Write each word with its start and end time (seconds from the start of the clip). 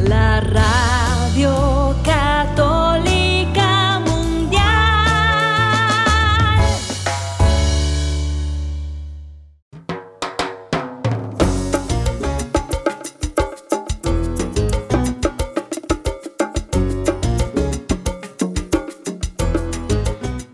la 0.00 0.40
radio 0.40 1.94
católica 2.02 4.00
mundial. 4.04 4.64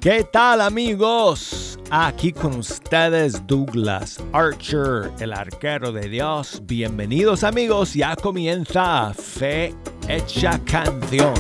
¿Qué 0.01 0.25
tal 0.31 0.61
amigos? 0.61 1.62
Aquí 1.95 2.33
con 2.33 2.57
ustedes 2.57 3.47
Douglas 3.47 4.19
Archer, 4.33 5.13
el 5.21 5.31
arquero 5.35 5.93
de 5.93 6.09
Dios. 6.09 6.63
Bienvenidos 6.65 7.45
amigos, 7.45 7.93
ya 7.93 8.17
comienza 8.17 9.13
Fe 9.13 9.75
Hecha 10.09 10.59
Canción. 10.65 11.35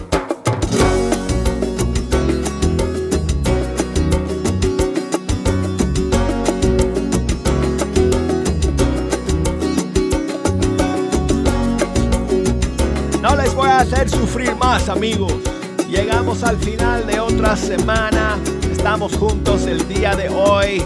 No 13.22 13.36
les 13.36 13.54
voy 13.54 13.70
a 13.70 13.78
hacer 13.78 14.10
sufrir 14.10 14.54
más 14.56 14.90
amigos. 14.90 15.32
Llegamos 15.88 16.42
al 16.42 16.58
final 16.58 17.06
de 17.06 17.20
otra 17.20 17.56
semana. 17.56 18.36
Estamos 18.82 19.16
juntos 19.16 19.64
el 19.66 19.86
día 19.86 20.12
de 20.16 20.28
hoy. 20.28 20.82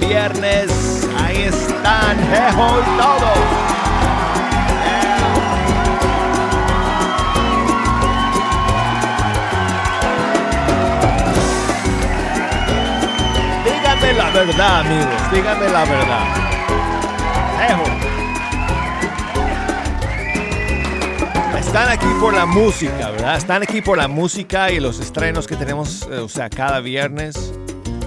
Viernes. 0.00 1.08
Ahí 1.20 1.44
están. 1.44 2.18
Jejo 2.30 2.80
y 2.80 2.98
todos. 2.98 3.38
Díganme 13.64 14.12
la 14.14 14.30
verdad, 14.30 14.80
amigos. 14.80 15.30
Díganme 15.32 15.68
la 15.68 15.84
verdad. 15.84 16.38
Están 21.68 21.90
aquí 21.90 22.06
por 22.18 22.32
la 22.32 22.46
música, 22.46 23.10
¿verdad? 23.10 23.36
Están 23.36 23.62
aquí 23.62 23.82
por 23.82 23.98
la 23.98 24.08
música 24.08 24.72
y 24.72 24.80
los 24.80 25.00
estrenos 25.00 25.46
que 25.46 25.54
tenemos, 25.54 26.08
eh, 26.10 26.16
o 26.16 26.28
sea, 26.28 26.48
cada 26.48 26.80
viernes. 26.80 27.52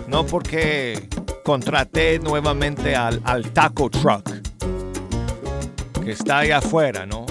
No 0.08 0.26
porque 0.26 1.08
contraté 1.44 2.18
nuevamente 2.18 2.96
al, 2.96 3.22
al 3.24 3.52
Taco 3.52 3.92
Truck, 3.92 4.28
que 6.04 6.12
está 6.12 6.40
ahí 6.40 6.50
afuera, 6.50 7.06
¿no? 7.06 7.28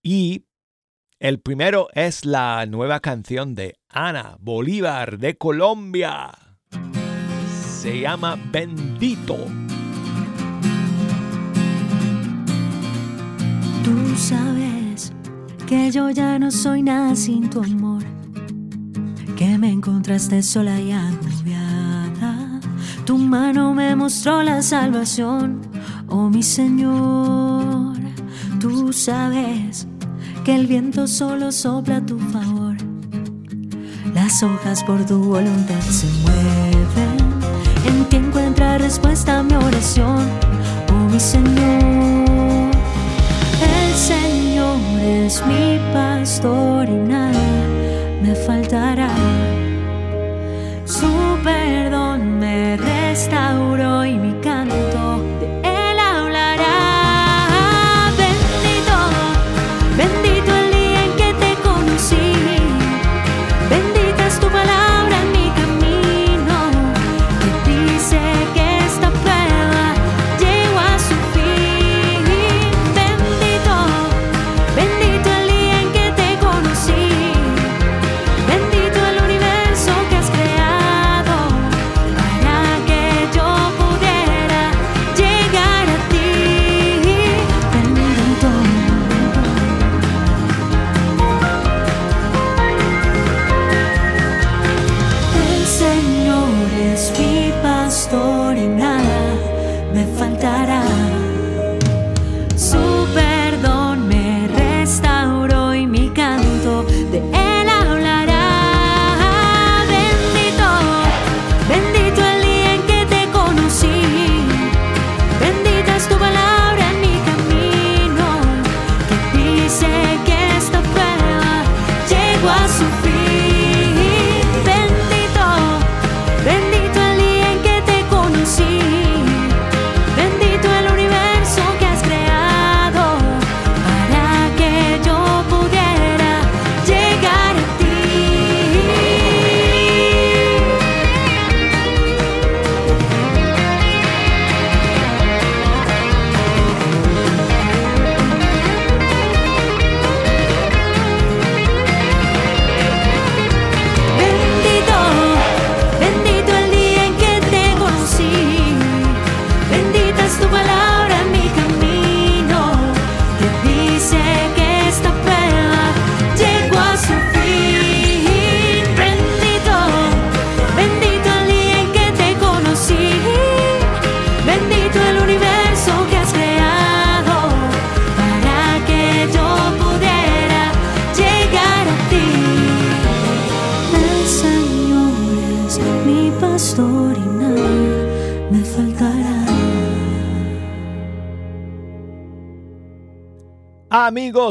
Y 0.00 0.46
el 1.18 1.40
primero 1.40 1.88
es 1.94 2.24
la 2.24 2.64
nueva 2.66 3.00
canción 3.00 3.56
de 3.56 3.74
Ana 3.88 4.36
Bolívar 4.38 5.18
de 5.18 5.36
Colombia. 5.36 6.30
Se 7.80 8.00
llama 8.00 8.38
Bendito. 8.52 9.38
Tú 13.82 14.16
sabes 14.16 15.12
que 15.66 15.90
yo 15.90 16.10
ya 16.10 16.38
no 16.38 16.52
soy 16.52 16.82
nada 16.82 17.16
sin 17.16 17.50
tu 17.50 17.60
amor 17.60 18.21
que 19.42 19.58
me 19.58 19.72
encontraste 19.72 20.40
sola 20.40 20.78
y 20.78 20.92
agobiada. 20.92 22.60
Tu 23.04 23.18
mano 23.18 23.74
me 23.74 23.96
mostró 23.96 24.40
la 24.44 24.62
salvación, 24.62 25.62
oh 26.08 26.30
mi 26.30 26.44
Señor. 26.44 27.96
Tú 28.60 28.92
sabes 28.92 29.88
que 30.44 30.54
el 30.54 30.68
viento 30.68 31.08
solo 31.08 31.50
sopla 31.50 31.96
a 31.96 32.06
tu 32.06 32.20
favor. 32.20 32.76
Las 34.14 34.44
hojas 34.44 34.84
por 34.84 35.04
tu 35.06 35.18
voluntad 35.18 35.80
se 35.80 36.06
mueven. 36.22 37.16
En 37.88 38.04
ti 38.04 38.16
encuentra 38.16 38.78
respuesta 38.78 39.40
a 39.40 39.42
mi 39.42 39.56
oración, 39.56 40.24
oh 40.92 41.10
mi 41.10 41.18
Señor. 41.18 42.70
El 43.76 43.92
Señor 43.96 44.78
es 45.00 45.44
mi 45.44 45.80
pastor 45.92 46.88
y 46.88 46.94
nada 46.94 47.51
me 48.22 48.34
faltará. 48.34 49.08
Su 50.84 51.10
perdón 51.42 52.38
me 52.38 52.76
restauró 52.76 54.04
y 54.04 54.14
mi 54.16 54.32
canto 54.40 54.91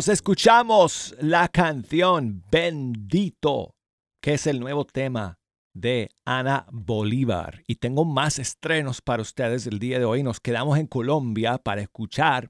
Escuchamos 0.07 1.15
la 1.19 1.47
canción 1.47 2.43
Bendito, 2.51 3.75
que 4.21 4.33
es 4.33 4.47
el 4.47 4.59
nuevo 4.59 4.85
tema 4.85 5.37
de 5.73 6.09
Ana 6.25 6.65
Bolívar. 6.71 7.61
Y 7.67 7.75
tengo 7.75 8.03
más 8.03 8.39
estrenos 8.39 9.01
para 9.01 9.21
ustedes 9.21 9.67
el 9.67 9.79
día 9.79 9.99
de 9.99 10.05
hoy. 10.05 10.23
Nos 10.23 10.39
quedamos 10.39 10.79
en 10.79 10.87
Colombia 10.87 11.57
para 11.57 11.81
escuchar 11.81 12.49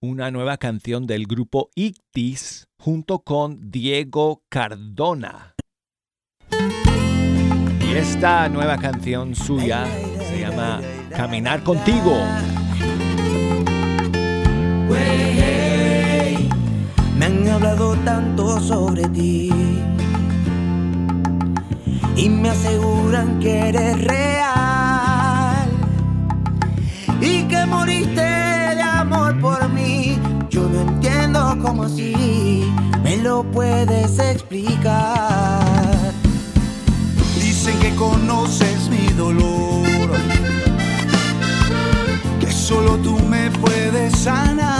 una 0.00 0.30
nueva 0.30 0.56
canción 0.56 1.06
del 1.06 1.26
grupo 1.26 1.70
Ictis 1.74 2.66
junto 2.78 3.20
con 3.20 3.70
Diego 3.70 4.42
Cardona. 4.48 5.54
Y 7.80 7.92
esta 7.94 8.48
nueva 8.48 8.76
canción 8.78 9.34
suya 9.34 9.86
se 10.28 10.40
llama 10.40 10.80
Caminar 11.10 11.62
contigo. 11.62 12.16
Me 17.20 17.26
han 17.26 17.46
hablado 17.50 17.94
tanto 17.96 18.58
sobre 18.60 19.06
ti 19.10 19.50
y 22.16 22.28
me 22.30 22.48
aseguran 22.48 23.38
que 23.40 23.68
eres 23.68 24.02
real 24.04 25.68
y 27.20 27.42
que 27.42 27.66
moriste 27.66 28.22
de 28.22 28.80
amor 28.80 29.38
por 29.38 29.68
mí. 29.68 30.18
Yo 30.48 30.66
no 30.66 30.80
entiendo 30.80 31.58
cómo 31.60 31.90
si 31.90 32.64
me 33.04 33.18
lo 33.18 33.44
puedes 33.44 34.18
explicar. 34.18 35.60
Dicen 37.38 37.78
que 37.80 37.94
conoces 37.96 38.88
mi 38.88 39.12
dolor, 39.12 40.08
que 42.40 42.50
solo 42.50 42.96
tú 42.96 43.18
me 43.28 43.50
puedes 43.50 44.16
sanar. 44.16 44.79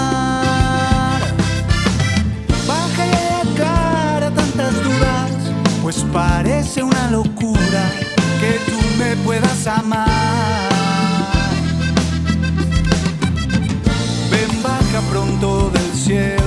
pues 5.92 6.04
parece 6.12 6.84
una 6.84 7.10
locura 7.10 7.90
que 8.40 8.70
tú 8.70 8.78
me 8.96 9.16
puedas 9.24 9.66
amar. 9.66 10.06
Ven 14.30 14.62
baja 14.62 15.00
pronto 15.10 15.68
del 15.70 15.92
cielo. 15.92 16.39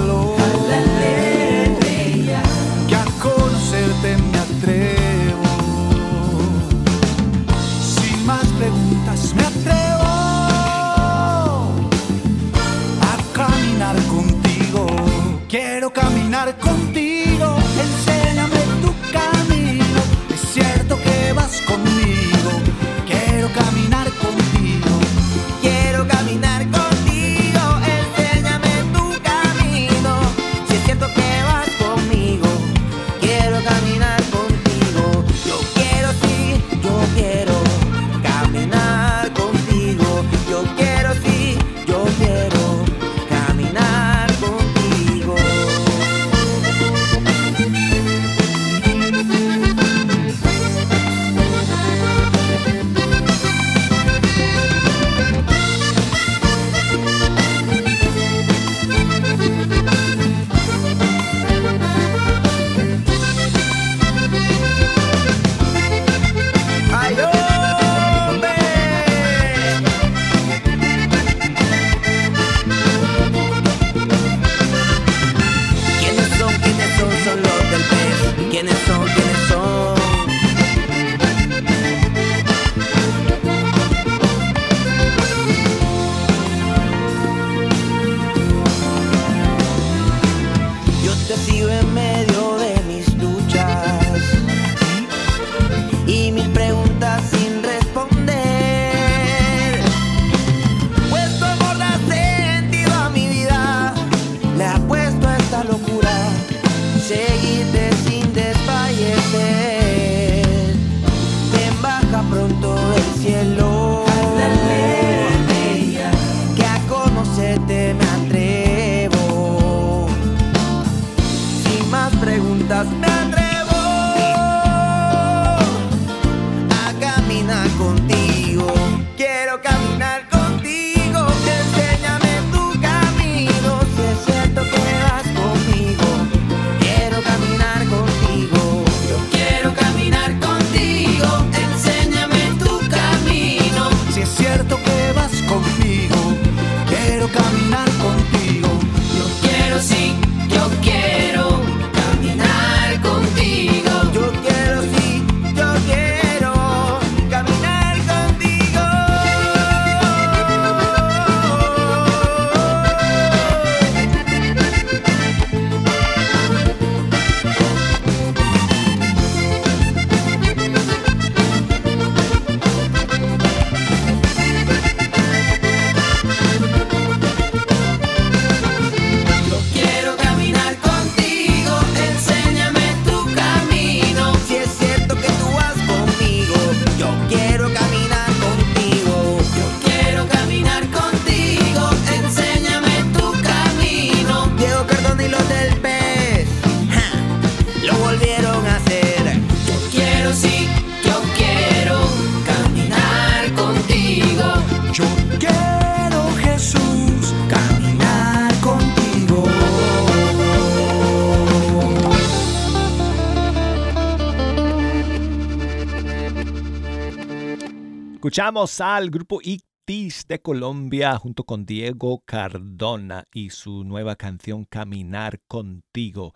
Escuchamos 218.44 218.82
al 218.82 219.10
grupo 219.10 219.40
Ictis 219.42 220.28
de 220.28 220.42
Colombia 220.42 221.16
junto 221.16 221.46
con 221.46 221.66
Diego 221.66 222.22
Cardona 222.26 223.24
y 223.34 223.52
su 223.52 223.86
nueva 223.86 224.18
canción 224.18 224.66
Caminar 224.66 225.40
contigo. 225.48 226.34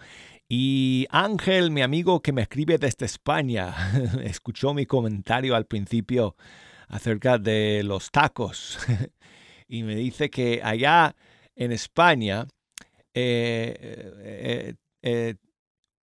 Y 0.48 1.06
Ángel, 1.10 1.70
mi 1.70 1.82
amigo 1.82 2.22
que 2.22 2.32
me 2.32 2.44
escribe 2.44 2.78
desde 2.78 3.06
España, 3.06 3.76
escuchó 4.24 4.74
mi 4.74 4.86
comentario 4.86 5.54
al 5.54 5.66
principio 5.66 6.38
acerca 6.88 7.38
de 7.38 7.82
los 7.84 8.10
tacos 8.10 8.80
y 9.68 9.84
me 9.84 9.96
dice 9.96 10.30
que 10.30 10.62
allá 10.64 11.14
en 11.58 11.74
España 11.74 12.48
eh, 13.14 13.76
eh, 13.82 14.76
eh, 15.02 15.36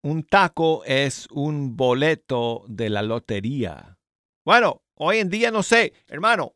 un 0.02 0.24
taco 0.24 0.84
es 0.84 1.30
un 1.32 1.78
boleto 1.78 2.66
de 2.68 2.90
la 2.90 3.04
lotería. 3.04 3.98
Bueno, 4.44 4.83
hoy 4.96 5.20
en 5.20 5.30
día 5.30 5.52
no 5.52 5.64
sé, 5.64 5.94
hermano, 6.08 6.56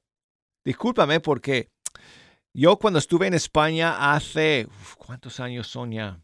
discúlpame 0.64 1.20
porque 1.20 1.70
yo 2.54 2.78
cuando 2.78 3.00
estuve 3.00 3.28
en 3.28 3.34
España 3.34 4.14
hace, 4.14 4.68
¿cuántos 4.98 5.40
años 5.40 5.68
son 5.68 5.92
ya? 5.92 6.22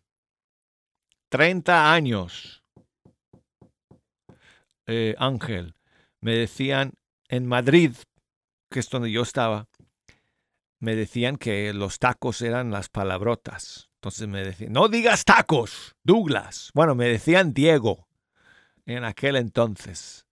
30 1.29 1.93
años, 1.93 2.63
Ángel, 5.17 5.75
me 6.22 6.36
decían 6.36 6.93
en 7.27 7.48
Madrid, 7.48 7.96
que 8.70 8.79
es 8.79 8.89
donde 8.89 9.12
yo 9.12 9.22
estaba, 9.22 9.67
me 10.79 10.96
decían 10.96 11.38
que 11.38 11.74
los 11.74 11.98
tacos 11.98 12.41
eran 12.41 12.70
las 12.70 12.89
palabrotas. 12.89 13.89
Entonces 13.96 14.27
me 14.27 14.43
decían, 14.43 14.74
no 14.74 14.89
digas 14.89 15.24
tacos, 15.24 15.96
Douglas. 16.03 16.72
Bueno, 16.74 16.93
me 16.93 17.08
decían 17.08 17.53
Diego 17.53 18.08
en 18.86 19.05
aquel 19.05 19.38
entonces. 19.38 20.25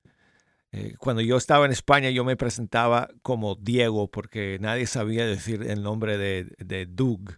Eh, 0.73 0.95
cuando 0.97 1.21
yo 1.21 1.35
estaba 1.37 1.65
en 1.65 1.71
España 1.71 2.09
yo 2.11 2.23
me 2.23 2.37
presentaba 2.37 3.09
como 3.21 3.55
Diego 3.55 4.09
porque 4.09 4.57
nadie 4.61 4.87
sabía 4.87 5.25
decir 5.25 5.63
el 5.63 5.83
nombre 5.83 6.17
de, 6.17 6.53
de 6.59 6.85
Doug 6.85 7.35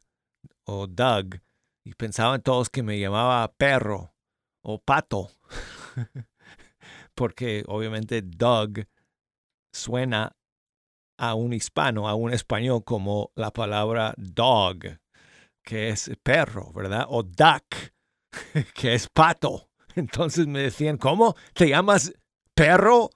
o 0.65 0.85
Doug 0.85 1.41
y 1.83 1.93
pensaban 1.95 2.43
todos 2.43 2.69
que 2.69 2.83
me 2.83 2.99
llamaba 2.99 3.51
perro 3.53 4.13
o 4.61 4.79
pato 4.79 5.31
porque 7.15 7.63
obviamente 7.67 8.21
Doug 8.21 8.85
suena 9.73 10.35
a 11.17 11.35
un 11.35 11.53
hispano, 11.53 12.07
a 12.07 12.15
un 12.15 12.33
español, 12.33 12.83
como 12.83 13.31
la 13.35 13.51
palabra 13.51 14.13
dog, 14.17 14.99
que 15.63 15.89
es 15.89 16.11
perro, 16.21 16.71
¿verdad? 16.73 17.05
O 17.07 17.23
duck, 17.23 17.93
que 18.73 18.93
es 18.93 19.07
pato. 19.07 19.69
Entonces 19.95 20.47
me 20.47 20.59
decían, 20.59 20.97
¿cómo? 20.97 21.35
¿Te 21.53 21.69
llamas 21.69 22.13
perro 22.55 23.09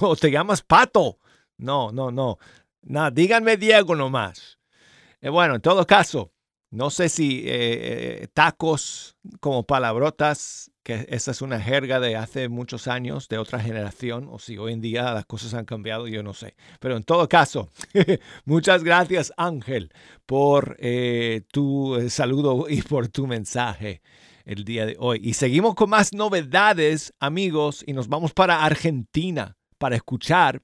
o, 0.00 0.16
te 0.16 0.30
llamas 0.30 0.62
pato? 0.62 1.18
No, 1.56 1.90
no, 1.92 2.10
no. 2.10 2.38
Nada, 2.82 3.10
díganme 3.10 3.56
Diego 3.56 3.94
nomás. 3.94 4.58
Eh, 5.20 5.28
bueno, 5.28 5.56
en 5.56 5.60
todo 5.60 5.86
caso, 5.86 6.32
no 6.70 6.90
sé 6.90 7.08
si 7.08 7.40
eh, 7.40 8.22
eh, 8.22 8.28
tacos 8.32 9.16
como 9.40 9.64
palabrotas 9.64 10.70
que 10.82 11.06
esa 11.08 11.30
es 11.30 11.40
una 11.40 11.58
jerga 11.58 11.98
de 11.98 12.14
hace 12.14 12.50
muchos 12.50 12.88
años, 12.88 13.28
de 13.28 13.38
otra 13.38 13.58
generación, 13.58 14.28
o 14.30 14.38
si 14.38 14.58
hoy 14.58 14.74
en 14.74 14.82
día 14.82 15.14
las 15.14 15.24
cosas 15.24 15.54
han 15.54 15.64
cambiado, 15.64 16.06
yo 16.08 16.22
no 16.22 16.34
sé. 16.34 16.56
Pero 16.78 16.98
en 16.98 17.04
todo 17.04 17.26
caso, 17.26 17.70
muchas 18.44 18.84
gracias 18.84 19.32
Ángel 19.38 19.90
por 20.26 20.76
tu 21.50 22.06
saludo 22.10 22.66
y 22.68 22.82
por 22.82 23.08
tu 23.08 23.26
mensaje 23.26 24.02
el 24.44 24.64
día 24.64 24.84
de 24.84 24.96
hoy. 24.98 25.20
Y 25.24 25.32
seguimos 25.32 25.74
con 25.74 25.88
más 25.88 26.12
novedades, 26.12 27.14
amigos, 27.18 27.82
y 27.86 27.94
nos 27.94 28.08
vamos 28.08 28.34
para 28.34 28.62
Argentina 28.62 29.56
para 29.84 29.96
escuchar 29.96 30.62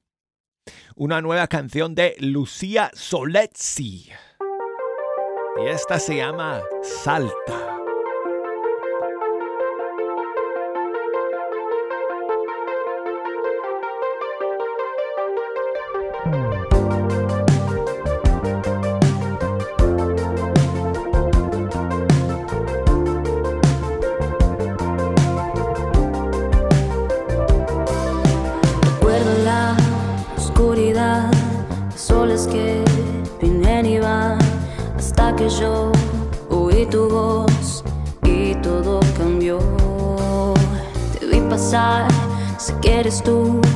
una 0.96 1.20
nueva 1.20 1.46
canción 1.46 1.94
de 1.94 2.16
Lucía 2.20 2.90
Solezzi. 2.94 4.08
Y 5.62 5.66
esta 5.68 5.98
se 5.98 6.16
llama 6.16 6.62
Salta. 6.80 7.76
Sé 43.10 43.69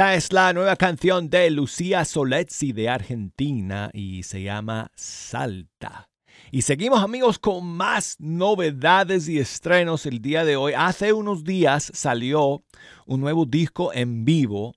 Esta 0.00 0.14
es 0.14 0.32
la 0.32 0.54
nueva 0.54 0.76
canción 0.76 1.28
de 1.28 1.50
Lucía 1.50 2.06
Solezzi 2.06 2.72
de 2.72 2.88
Argentina 2.88 3.90
y 3.92 4.22
se 4.22 4.42
llama 4.42 4.90
Salta. 4.94 6.08
Y 6.50 6.62
seguimos 6.62 7.04
amigos 7.04 7.38
con 7.38 7.66
más 7.66 8.16
novedades 8.18 9.28
y 9.28 9.38
estrenos 9.38 10.06
el 10.06 10.22
día 10.22 10.46
de 10.46 10.56
hoy. 10.56 10.72
Hace 10.74 11.12
unos 11.12 11.44
días 11.44 11.92
salió 11.92 12.64
un 13.04 13.20
nuevo 13.20 13.44
disco 13.44 13.92
en 13.92 14.24
vivo 14.24 14.74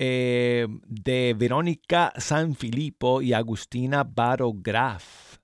eh, 0.00 0.66
de 0.84 1.36
Verónica 1.38 2.12
Sanfilippo 2.16 3.22
y 3.22 3.34
Agustina 3.34 4.02
Barograf. 4.02 5.38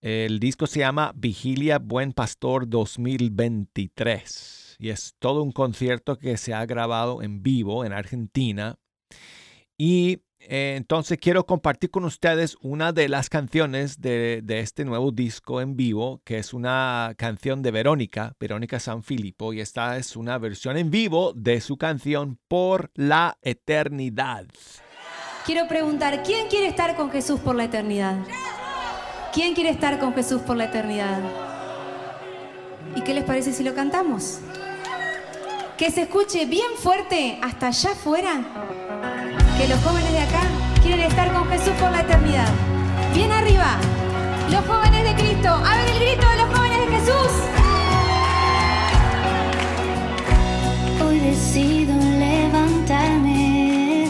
El 0.00 0.38
disco 0.38 0.68
se 0.68 0.78
llama 0.78 1.10
Vigilia 1.16 1.80
Buen 1.80 2.12
Pastor 2.12 2.68
2023 2.68 4.63
y 4.84 4.90
es 4.90 5.14
todo 5.18 5.42
un 5.42 5.50
concierto 5.50 6.18
que 6.18 6.36
se 6.36 6.52
ha 6.52 6.66
grabado 6.66 7.22
en 7.22 7.42
vivo 7.42 7.86
en 7.86 7.94
Argentina. 7.94 8.76
Y 9.78 10.20
eh, 10.40 10.74
entonces 10.76 11.16
quiero 11.18 11.46
compartir 11.46 11.90
con 11.90 12.04
ustedes 12.04 12.58
una 12.60 12.92
de 12.92 13.08
las 13.08 13.30
canciones 13.30 14.02
de, 14.02 14.44
este 14.46 14.84
nuevo 14.84 15.10
disco 15.10 15.62
en 15.62 15.74
vivo, 15.74 16.20
que 16.22 16.36
es 16.36 16.52
una 16.52 17.14
canción 17.16 17.62
de 17.62 17.70
Verónica, 17.70 18.36
Verónica 18.38 18.78
Sanfilippo, 18.78 19.54
y 19.54 19.60
esta 19.60 19.96
es 19.96 20.16
una 20.16 20.36
versión 20.36 20.76
en 20.76 20.90
vivo 20.90 21.32
de 21.32 21.62
su 21.62 21.78
canción 21.78 22.38
Por 22.46 22.90
la 22.94 23.38
Eternidad. 23.40 24.44
Quiero 25.46 25.66
preguntar, 25.66 26.22
¿quién 26.22 26.48
quiere 26.48 26.66
estar 26.66 26.94
con 26.94 27.10
Jesús 27.10 27.40
por 27.40 27.54
la 27.54 27.64
eternidad? 27.64 28.18
¿Quién 29.32 29.54
quiere 29.54 29.70
estar 29.70 29.98
con 29.98 30.12
Jesús 30.12 30.42
por 30.42 30.58
la 30.58 30.66
eternidad? 30.66 31.22
¿Y 32.96 33.00
qué 33.00 33.14
les 33.14 33.24
parece 33.24 33.52
si 33.52 33.64
lo 33.64 33.74
cantamos? 33.74 34.40
Que 35.76 35.90
se 35.90 36.02
escuche 36.02 36.46
bien 36.46 36.70
fuerte 36.80 37.38
hasta 37.42 37.66
allá 37.66 37.90
afuera 37.90 38.44
que 39.58 39.66
los 39.66 39.82
jóvenes 39.82 40.12
de 40.12 40.20
acá 40.20 40.42
quieren 40.82 41.06
estar 41.06 41.32
con 41.32 41.48
Jesús 41.48 41.72
por 41.80 41.90
la 41.90 42.00
eternidad. 42.00 42.48
Bien 43.12 43.32
arriba, 43.32 43.76
los 44.52 44.64
jóvenes 44.66 45.02
de 45.02 45.14
Cristo. 45.14 45.48
A 45.48 45.76
ver 45.76 45.90
el 45.90 45.98
grito 45.98 46.28
de 46.28 46.36
los 46.36 46.56
jóvenes 46.56 46.78
de 46.78 46.86
Jesús. 46.96 47.32
Hoy 51.04 51.18
decido 51.18 51.94
levantarme 52.18 54.06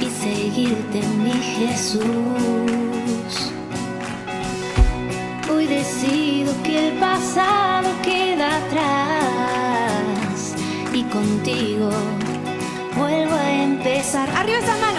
y 0.00 0.06
seguirte, 0.06 1.02
mi 1.22 1.32
Jesús. 1.32 2.02
Hoy 5.52 5.66
decido 5.66 6.52
que 6.64 6.88
el 6.88 6.94
pasado 6.94 7.88
queda 8.02 8.56
atrás 8.56 9.19
contigo 11.20 11.90
vuelvo 12.96 13.34
a 13.34 13.62
empezar. 13.62 14.28
Arriba 14.30 14.58
esas 14.58 14.80
manos. 14.80 14.89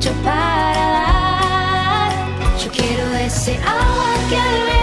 Mucho, 0.00 0.12
para 0.22 0.90
dar. 0.92 2.12
Yo 2.58 2.70
quiero 2.70 3.14
ese 3.16 3.56
agua 3.56 4.14
que 4.30 4.36
al 4.36 4.79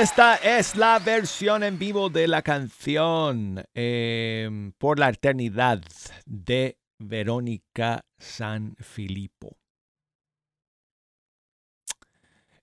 esta 0.00 0.36
es 0.36 0.76
la 0.76 1.00
versión 1.00 1.64
en 1.64 1.76
vivo 1.76 2.08
de 2.08 2.28
la 2.28 2.42
canción 2.42 3.64
eh, 3.74 4.70
Por 4.78 5.00
la 5.00 5.08
Eternidad 5.08 5.82
de 6.24 6.78
Verónica 7.00 8.04
San 8.16 8.76
Filipo. 8.78 9.56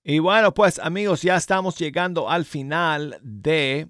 Y 0.02 0.20
bueno, 0.20 0.54
pues 0.54 0.80
amigos, 0.80 1.24
ya 1.24 1.36
estamos 1.36 1.78
llegando 1.78 2.30
al 2.30 2.46
final 2.46 3.20
de 3.22 3.90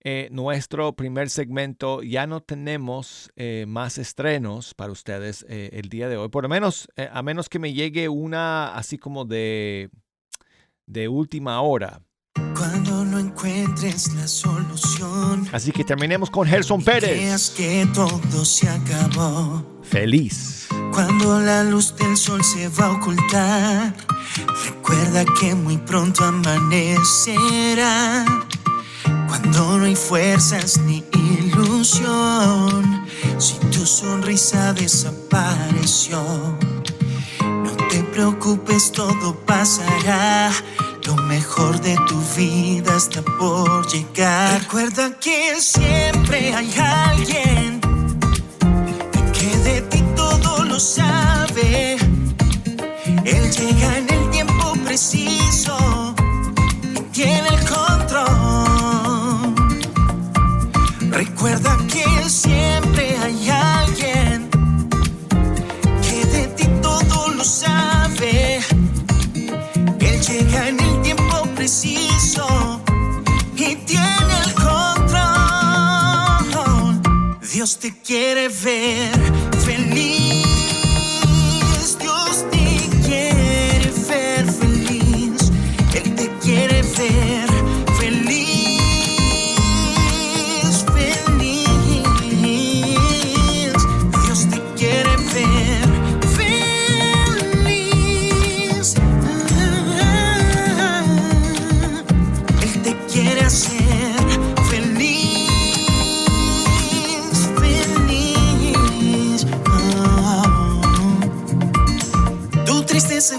eh, 0.00 0.28
nuestro 0.32 0.94
primer 0.94 1.30
segmento. 1.30 2.02
Ya 2.02 2.26
no 2.26 2.40
tenemos 2.40 3.30
eh, 3.36 3.66
más 3.68 3.98
estrenos 3.98 4.74
para 4.74 4.90
ustedes 4.90 5.46
eh, 5.48 5.70
el 5.74 5.88
día 5.88 6.08
de 6.08 6.16
hoy. 6.16 6.28
Por 6.28 6.42
lo 6.42 6.48
menos, 6.48 6.88
a 6.96 7.22
menos 7.22 7.48
que 7.48 7.60
me 7.60 7.72
llegue 7.72 8.08
una 8.08 8.74
así 8.74 8.98
como 8.98 9.24
de, 9.24 9.90
de 10.86 11.06
última 11.06 11.60
hora. 11.60 12.02
Cuando 12.56 13.04
no 13.04 13.18
encuentres 13.18 14.14
la 14.14 14.26
solución. 14.26 15.48
Así 15.52 15.72
que 15.72 15.84
terminemos 15.84 16.30
con 16.30 16.46
Gerson 16.46 16.82
Pérez. 16.82 17.50
Que 17.56 17.88
todo 17.94 18.44
se 18.44 18.68
acabó. 18.68 19.64
Feliz. 19.82 20.68
Cuando 20.92 21.40
la 21.40 21.64
luz 21.64 21.94
del 21.96 22.16
sol 22.16 22.42
se 22.44 22.68
va 22.68 22.86
a 22.86 22.92
ocultar, 22.92 23.94
recuerda 24.64 25.24
que 25.40 25.54
muy 25.54 25.78
pronto 25.78 26.24
amanecerá. 26.24 28.24
Cuando 29.28 29.78
no 29.78 29.84
hay 29.84 29.96
fuerzas 29.96 30.78
ni 30.78 31.04
ilusión, 31.12 33.06
si 33.38 33.54
tu 33.70 33.86
sonrisa 33.86 34.72
desapareció, 34.72 36.20
no 37.40 37.70
te 37.88 38.02
preocupes, 38.02 38.92
todo 38.92 39.34
pasará. 39.46 40.50
Lo 41.08 41.16
mejor 41.16 41.80
de 41.80 41.96
tu 42.06 42.20
vida 42.36 42.94
está 42.94 43.22
por 43.22 43.90
llegar. 43.90 44.60
Recuerda 44.60 45.10
que 45.18 45.58
siempre 45.58 46.52
hay 46.52 46.70
alguien 46.78 47.80
que 49.32 49.56
de 49.64 49.80
ti 49.90 50.04
todo 50.14 50.64
lo 50.64 50.78
sabe. 50.78 51.96
Él 53.24 53.50
llega 53.50 53.96
en 53.96 54.12
el 54.12 54.28
tiempo 54.28 54.74
preciso 54.84 55.97
Te 77.76 77.92
quiere 78.02 78.48
ver 78.48 79.12
feliz. 79.62 80.17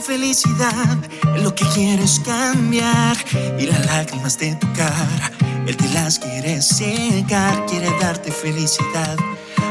Felicidad 0.09 0.97
lo 1.43 1.53
que 1.53 1.63
quieres 1.75 2.19
cambiar 2.25 3.15
y 3.59 3.67
las 3.67 3.85
lágrimas 3.85 4.39
de 4.39 4.55
tu 4.55 4.65
cara, 4.73 5.31
él 5.67 5.77
te 5.77 5.87
las 5.89 6.17
quiere 6.17 6.63
secar, 6.63 7.67
quiere 7.67 7.91
darte 8.01 8.31
felicidad. 8.31 9.17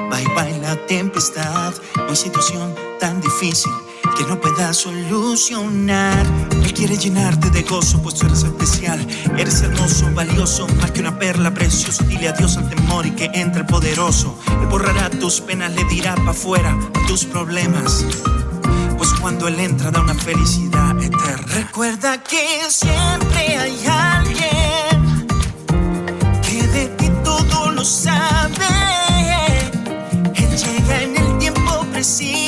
Bye 0.09 0.29
bye 0.37 0.57
la 0.61 0.77
tempestad, 0.87 1.75
no 1.97 2.09
hay 2.09 2.15
situación 2.15 2.73
tan 3.01 3.21
difícil 3.21 3.73
que 4.17 4.25
no 4.27 4.41
pueda 4.41 4.73
solucionar. 4.73 6.25
Él 6.63 6.73
quiere 6.73 6.97
llenarte 6.97 7.51
de 7.51 7.63
gozo, 7.65 8.01
pues 8.01 8.15
tú 8.15 8.27
eres 8.27 8.45
especial, 8.45 9.05
eres 9.37 9.61
hermoso, 9.63 10.09
valioso, 10.15 10.69
más 10.81 10.93
que 10.93 11.01
una 11.01 11.19
perla 11.19 11.53
preciosa. 11.53 12.05
Dile 12.05 12.29
adiós 12.29 12.57
al 12.59 12.69
temor 12.71 13.05
y 13.07 13.11
que 13.11 13.25
entre 13.35 13.63
el 13.63 13.67
poderoso. 13.67 14.39
Él 14.61 14.69
borrará 14.69 15.11
tus 15.11 15.41
penas, 15.41 15.73
le 15.73 15.83
dirá 15.87 16.15
para 16.15 16.31
afuera 16.31 16.79
tus 17.09 17.25
problemas. 17.25 18.07
Cuando 19.21 19.49
él 19.49 19.59
entra 19.61 19.91
da 19.91 20.01
una 20.01 20.15
felicidad 20.15 20.97
eterna. 21.03 21.47
Recuerda 21.55 22.23
que 22.23 22.71
siempre 22.71 23.59
hay 23.59 23.87
alguien 23.87 25.27
que 26.43 26.63
de 26.69 26.87
ti 26.97 27.11
todo 27.25 27.71
lo 27.73 27.85
sabe. 27.85 28.67
Él 30.35 30.57
llega 30.57 31.03
en 31.03 31.17
el 31.17 31.39
tiempo 31.39 31.85
preciso 31.93 32.48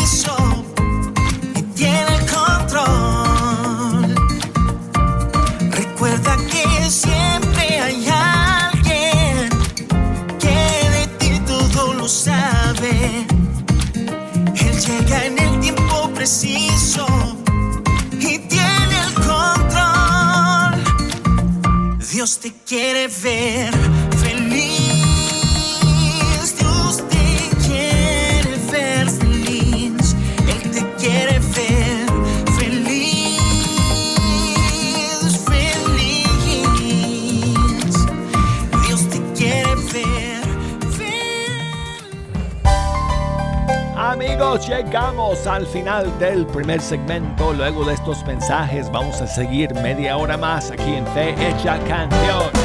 Te 22.38 22.52
quiere 22.64 23.08
ver 23.08 24.09
Llegamos 44.58 45.46
al 45.46 45.64
final 45.64 46.18
del 46.18 46.44
primer 46.44 46.80
segmento. 46.80 47.52
Luego 47.52 47.84
de 47.84 47.94
estos 47.94 48.24
mensajes 48.24 48.90
vamos 48.90 49.20
a 49.20 49.26
seguir 49.28 49.72
media 49.74 50.16
hora 50.16 50.36
más 50.36 50.72
aquí 50.72 50.96
en 50.96 51.06
Fe 51.08 51.34
Hecha 51.38 51.78
Canción. 51.84 52.59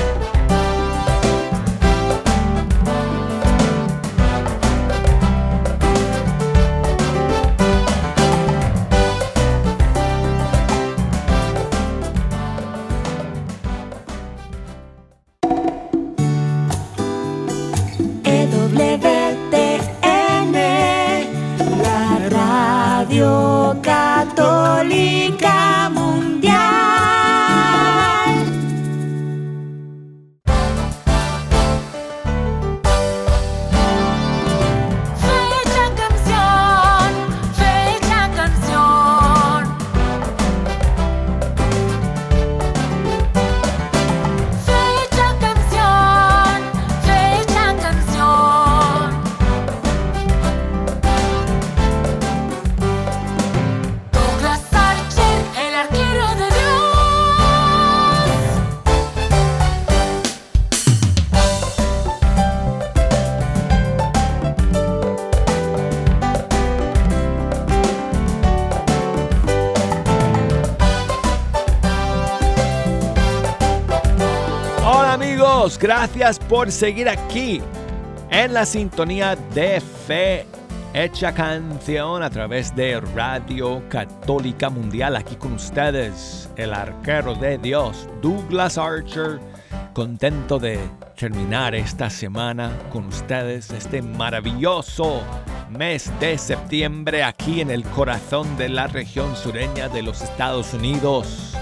Gracias 75.85 76.39
por 76.39 76.71
seguir 76.71 77.07
aquí 77.07 77.61
en 78.31 78.55
la 78.55 78.65
sintonía 78.65 79.35
de 79.53 79.79
fe 79.79 80.47
hecha 80.95 81.31
canción 81.31 82.23
a 82.23 82.29
través 82.31 82.75
de 82.75 82.99
Radio 83.13 83.87
Católica 83.87 84.71
Mundial. 84.71 85.15
Aquí 85.15 85.35
con 85.35 85.53
ustedes, 85.53 86.49
el 86.55 86.73
arquero 86.73 87.35
de 87.35 87.59
Dios, 87.59 88.09
Douglas 88.19 88.79
Archer, 88.79 89.39
contento 89.93 90.57
de 90.57 90.79
terminar 91.15 91.75
esta 91.75 92.09
semana 92.09 92.71
con 92.91 93.05
ustedes, 93.05 93.69
este 93.69 94.01
maravilloso 94.01 95.21
mes 95.69 96.11
de 96.19 96.39
septiembre 96.39 97.23
aquí 97.23 97.61
en 97.61 97.69
el 97.69 97.83
corazón 97.83 98.57
de 98.57 98.69
la 98.69 98.87
región 98.87 99.35
sureña 99.35 99.87
de 99.87 100.01
los 100.01 100.23
Estados 100.23 100.73
Unidos. 100.73 101.55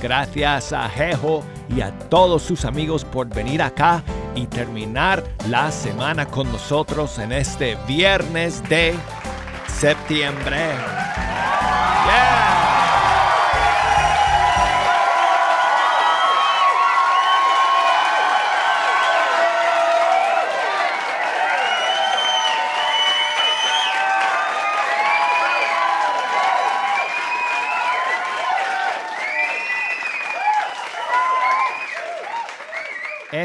Gracias 0.00 0.72
a 0.72 0.88
Jejo 0.88 1.42
y 1.68 1.80
a 1.80 1.96
todos 2.08 2.42
sus 2.42 2.64
amigos 2.64 3.04
por 3.04 3.28
venir 3.28 3.62
acá 3.62 4.02
y 4.34 4.46
terminar 4.46 5.24
la 5.48 5.70
semana 5.70 6.26
con 6.26 6.50
nosotros 6.52 7.18
en 7.18 7.32
este 7.32 7.76
viernes 7.86 8.62
de 8.68 8.94
septiembre. 9.68 11.05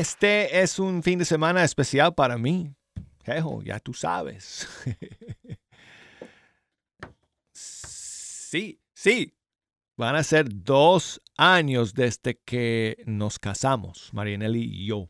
Este 0.01 0.63
es 0.63 0.79
un 0.79 1.03
fin 1.03 1.19
de 1.19 1.25
semana 1.25 1.63
especial 1.63 2.15
para 2.15 2.35
mí. 2.35 2.73
Jejo, 3.23 3.61
ya 3.61 3.79
tú 3.79 3.93
sabes. 3.93 4.67
sí, 7.53 8.81
sí. 8.95 9.35
Van 9.95 10.15
a 10.15 10.23
ser 10.23 10.47
dos 10.49 11.21
años 11.37 11.93
desde 11.93 12.39
que 12.43 13.03
nos 13.05 13.37
casamos, 13.37 14.09
Marianelli 14.11 14.63
y 14.63 14.87
yo. 14.87 15.07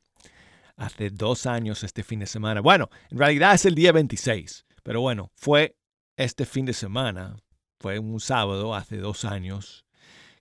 Hace 0.76 1.10
dos 1.10 1.46
años 1.46 1.86
este 1.86 2.04
fin 2.04 2.20
de 2.20 2.28
semana. 2.28 2.60
Bueno, 2.60 2.90
en 3.12 3.18
realidad 3.18 3.54
es 3.54 3.64
el 3.64 3.76
día 3.76 3.94
26, 3.94 4.66
pero 4.84 5.00
bueno, 5.00 5.32
fue 5.38 5.78
este 6.18 6.46
fin 6.46 6.66
de 6.66 6.74
semana. 6.74 7.38
Fue 7.80 7.98
un 7.98 8.20
sábado 8.20 8.76
hace 8.76 8.98
dos 8.98 9.24
años 9.24 9.86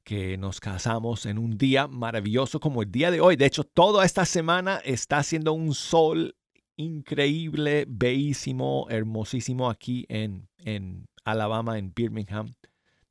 que 0.04 0.36
nos 0.38 0.60
casamos 0.60 1.26
en 1.26 1.38
un 1.38 1.56
día 1.58 1.86
maravilloso 1.86 2.60
como 2.60 2.82
el 2.82 2.90
día 2.90 3.10
de 3.10 3.20
hoy. 3.20 3.36
De 3.36 3.46
hecho, 3.46 3.64
toda 3.64 4.04
esta 4.04 4.24
semana 4.24 4.80
está 4.84 5.18
haciendo 5.18 5.52
un 5.52 5.74
sol 5.74 6.36
increíble, 6.76 7.84
bellísimo, 7.88 8.86
hermosísimo 8.88 9.68
aquí 9.68 10.06
en, 10.08 10.48
en 10.58 11.06
Alabama, 11.24 11.78
en 11.78 11.92
Birmingham, 11.94 12.54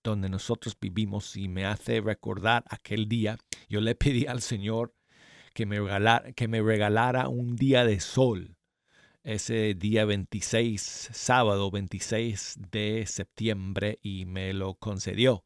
donde 0.04 0.30
nosotros 0.30 0.76
vivimos 0.80 1.38
y 1.38 1.48
me 1.48 1.66
hace 1.66 2.02
recordar 2.02 2.64
aquel 2.70 3.08
día. 3.08 3.38
Yo 3.68 3.82
le 3.82 3.96
pedí 3.96 4.26
al 4.26 4.42
Señor 4.42 4.94
que 5.54 5.66
me 5.66 5.80
regalara, 5.80 6.32
que 6.34 6.48
me 6.48 6.62
regalara 6.62 7.28
un 7.28 7.56
día 7.56 7.86
de 7.86 8.00
sol. 8.00 8.56
Ese 9.24 9.76
día 9.76 10.06
26, 10.06 11.10
sábado 11.12 11.70
26 11.70 12.58
de 12.72 13.04
septiembre, 13.06 14.00
y 14.02 14.26
me 14.26 14.54
lo 14.54 14.76
concedió 14.76 15.44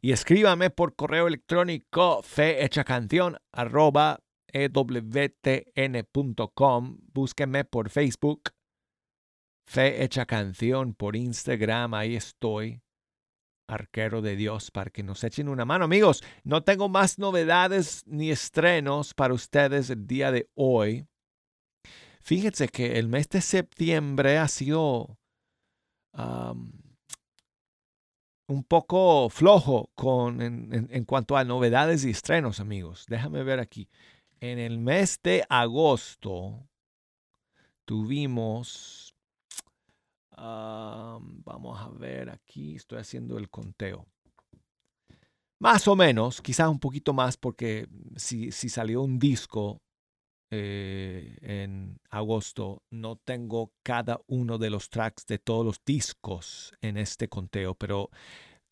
Y 0.00 0.10
escríbame 0.10 0.70
por 0.70 0.96
correo 0.96 1.28
electrónico 1.28 2.24
canción 2.84 3.36
arroba 3.52 4.18
ewtn.com. 4.52 6.08
Búsquenme 7.12 7.64
por 7.64 7.88
Facebook. 7.88 8.50
Fe 9.64 10.08
Canción 10.26 10.94
por 10.94 11.14
Instagram. 11.16 11.94
Ahí 11.94 12.16
estoy. 12.16 12.82
Arquero 13.68 14.22
de 14.22 14.36
Dios 14.36 14.70
para 14.70 14.90
que 14.90 15.02
nos 15.02 15.24
echen 15.24 15.48
una 15.48 15.64
mano. 15.64 15.84
Amigos, 15.84 16.22
no 16.42 16.62
tengo 16.64 16.88
más 16.88 17.18
novedades 17.18 18.02
ni 18.06 18.30
estrenos 18.30 19.14
para 19.14 19.34
ustedes 19.34 19.88
el 19.88 20.06
día 20.06 20.32
de 20.32 20.50
hoy. 20.54 21.06
Fíjense 22.22 22.68
que 22.68 22.98
el 22.98 23.08
mes 23.08 23.28
de 23.28 23.40
septiembre 23.40 24.38
ha 24.38 24.46
sido 24.46 25.18
un 28.46 28.64
poco 28.64 29.28
flojo 29.28 29.90
con, 29.94 30.40
en, 30.40 31.04
cuanto 31.04 31.36
a 31.36 31.44
novedades 31.44 32.04
y 32.04 32.10
estrenos, 32.10 32.60
amigos. 32.60 33.06
Déjame 33.08 33.42
ver 33.42 33.58
aquí. 33.58 33.88
En 34.40 34.58
el 34.58 34.78
mes 34.78 35.18
de 35.22 35.44
agosto 35.48 36.68
tuvimos, 37.84 39.14
vamos 40.36 41.80
a 41.80 41.88
ver 41.88 42.30
aquí, 42.30 42.76
estoy 42.76 42.98
haciendo 42.98 43.36
el 43.36 43.50
conteo. 43.50 44.06
Más 45.58 45.86
o 45.88 45.96
menos, 45.96 46.40
quizás 46.40 46.68
un 46.68 46.78
poquito 46.80 47.12
más 47.12 47.36
porque 47.36 47.88
si, 48.16 48.52
si 48.52 48.68
salió 48.68 49.02
un 49.02 49.18
disco 49.18 49.80
eh, 50.54 51.38
en 51.40 51.98
agosto. 52.10 52.82
No 52.90 53.16
tengo 53.16 53.72
cada 53.82 54.20
uno 54.26 54.58
de 54.58 54.68
los 54.68 54.90
tracks 54.90 55.24
de 55.24 55.38
todos 55.38 55.64
los 55.64 55.82
discos 55.82 56.74
en 56.82 56.98
este 56.98 57.26
conteo, 57.26 57.74
pero 57.74 58.10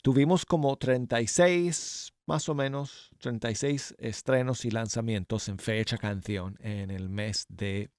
tuvimos 0.03 0.45
como 0.45 0.77
36, 0.77 2.13
más 2.27 2.47
o 2.49 2.53
menos, 2.53 3.09
36 3.17 3.95
estrenos 3.97 4.63
y 4.65 4.69
lanzamientos 4.69 5.49
en 5.49 5.57
fecha 5.57 5.97
canción 5.97 6.55
en 6.59 6.91
el 6.91 7.09
mes 7.09 7.47
de 7.49 7.89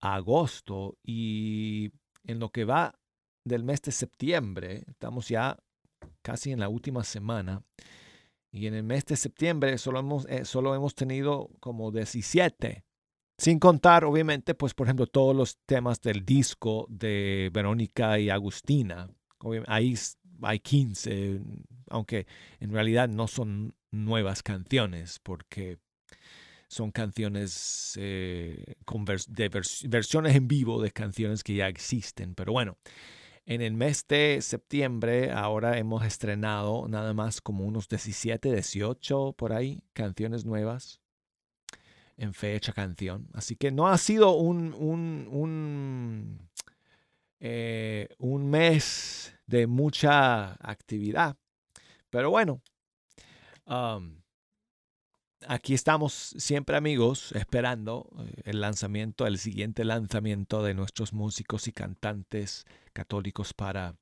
agosto. 0.00 0.98
Y 1.04 1.92
en 2.24 2.40
lo 2.40 2.50
que 2.50 2.64
va 2.64 2.98
del 3.44 3.62
mes 3.62 3.80
de 3.82 3.92
septiembre, 3.92 4.82
estamos 4.88 5.28
ya 5.28 5.56
casi 6.22 6.50
en 6.50 6.58
la 6.58 6.68
última 6.68 7.04
semana. 7.04 7.62
Y 8.50 8.66
en 8.66 8.74
el 8.74 8.82
mes 8.82 9.04
de 9.06 9.14
septiembre 9.14 9.78
solo 9.78 10.00
hemos, 10.00 10.26
eh, 10.26 10.44
solo 10.44 10.74
hemos 10.74 10.96
tenido 10.96 11.48
como 11.60 11.92
17 11.92 12.87
sin 13.38 13.60
contar, 13.60 14.04
obviamente, 14.04 14.54
pues, 14.54 14.74
por 14.74 14.88
ejemplo, 14.88 15.06
todos 15.06 15.34
los 15.34 15.58
temas 15.64 16.00
del 16.00 16.24
disco 16.24 16.86
de 16.90 17.50
Verónica 17.52 18.18
y 18.18 18.30
Agustina. 18.30 19.08
Ahí 19.68 19.94
hay 20.42 20.58
15, 20.58 21.40
aunque 21.88 22.26
en 22.58 22.72
realidad 22.72 23.08
no 23.08 23.28
son 23.28 23.74
nuevas 23.92 24.42
canciones, 24.42 25.20
porque 25.20 25.78
son 26.66 26.90
canciones 26.90 27.94
eh, 27.96 28.74
de 29.28 29.48
versiones 29.88 30.36
en 30.36 30.48
vivo 30.48 30.82
de 30.82 30.90
canciones 30.90 31.44
que 31.44 31.54
ya 31.54 31.68
existen. 31.68 32.34
Pero 32.34 32.52
bueno, 32.52 32.76
en 33.46 33.62
el 33.62 33.74
mes 33.74 34.04
de 34.08 34.40
septiembre 34.42 35.30
ahora 35.30 35.78
hemos 35.78 36.04
estrenado 36.04 36.88
nada 36.88 37.14
más 37.14 37.40
como 37.40 37.64
unos 37.64 37.88
17, 37.88 38.52
18 38.52 39.34
por 39.34 39.52
ahí 39.52 39.82
canciones 39.92 40.44
nuevas 40.44 41.00
en 42.18 42.34
fecha 42.34 42.72
canción. 42.72 43.28
Así 43.32 43.56
que 43.56 43.70
no 43.70 43.88
ha 43.88 43.96
sido 43.96 44.32
un, 44.32 44.74
un, 44.74 45.28
un, 45.30 46.50
eh, 47.40 48.08
un 48.18 48.50
mes 48.50 49.34
de 49.46 49.66
mucha 49.66 50.52
actividad. 50.60 51.36
Pero 52.10 52.30
bueno, 52.30 52.60
aquí 55.46 55.74
estamos 55.74 56.12
siempre 56.12 56.76
amigos 56.76 57.32
esperando 57.32 58.10
eh, 58.18 58.42
el 58.44 58.60
lanzamiento, 58.60 59.26
el 59.26 59.38
siguiente 59.38 59.84
lanzamiento 59.84 60.62
de 60.62 60.74
nuestros 60.74 61.12
músicos 61.12 61.68
y 61.68 61.72
cantantes 61.72 62.66
católicos 62.92 63.54
para 63.54 63.96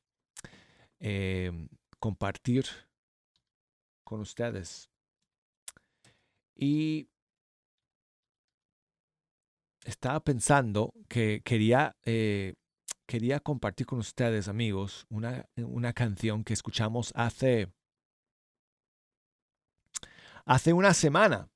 eh, 1.01 1.69
compartir 1.99 2.65
con 4.05 4.21
ustedes. 4.21 4.89
Y 6.55 7.11
estaba 9.87 10.21
pensando 10.21 10.93
que 11.09 11.41
quería, 11.45 11.97
eh, 12.05 12.55
quería 13.07 13.41
compartir 13.41 13.87
con 13.87 14.01
ustedes, 14.01 14.49
amigos, 14.49 15.07
una, 15.09 15.47
una 15.57 15.93
canción 15.93 16.45
que 16.45 16.53
escuchamos 16.53 17.13
hace, 17.15 17.73
hace 20.45 20.73
una 20.73 20.93
semana. 20.93 21.49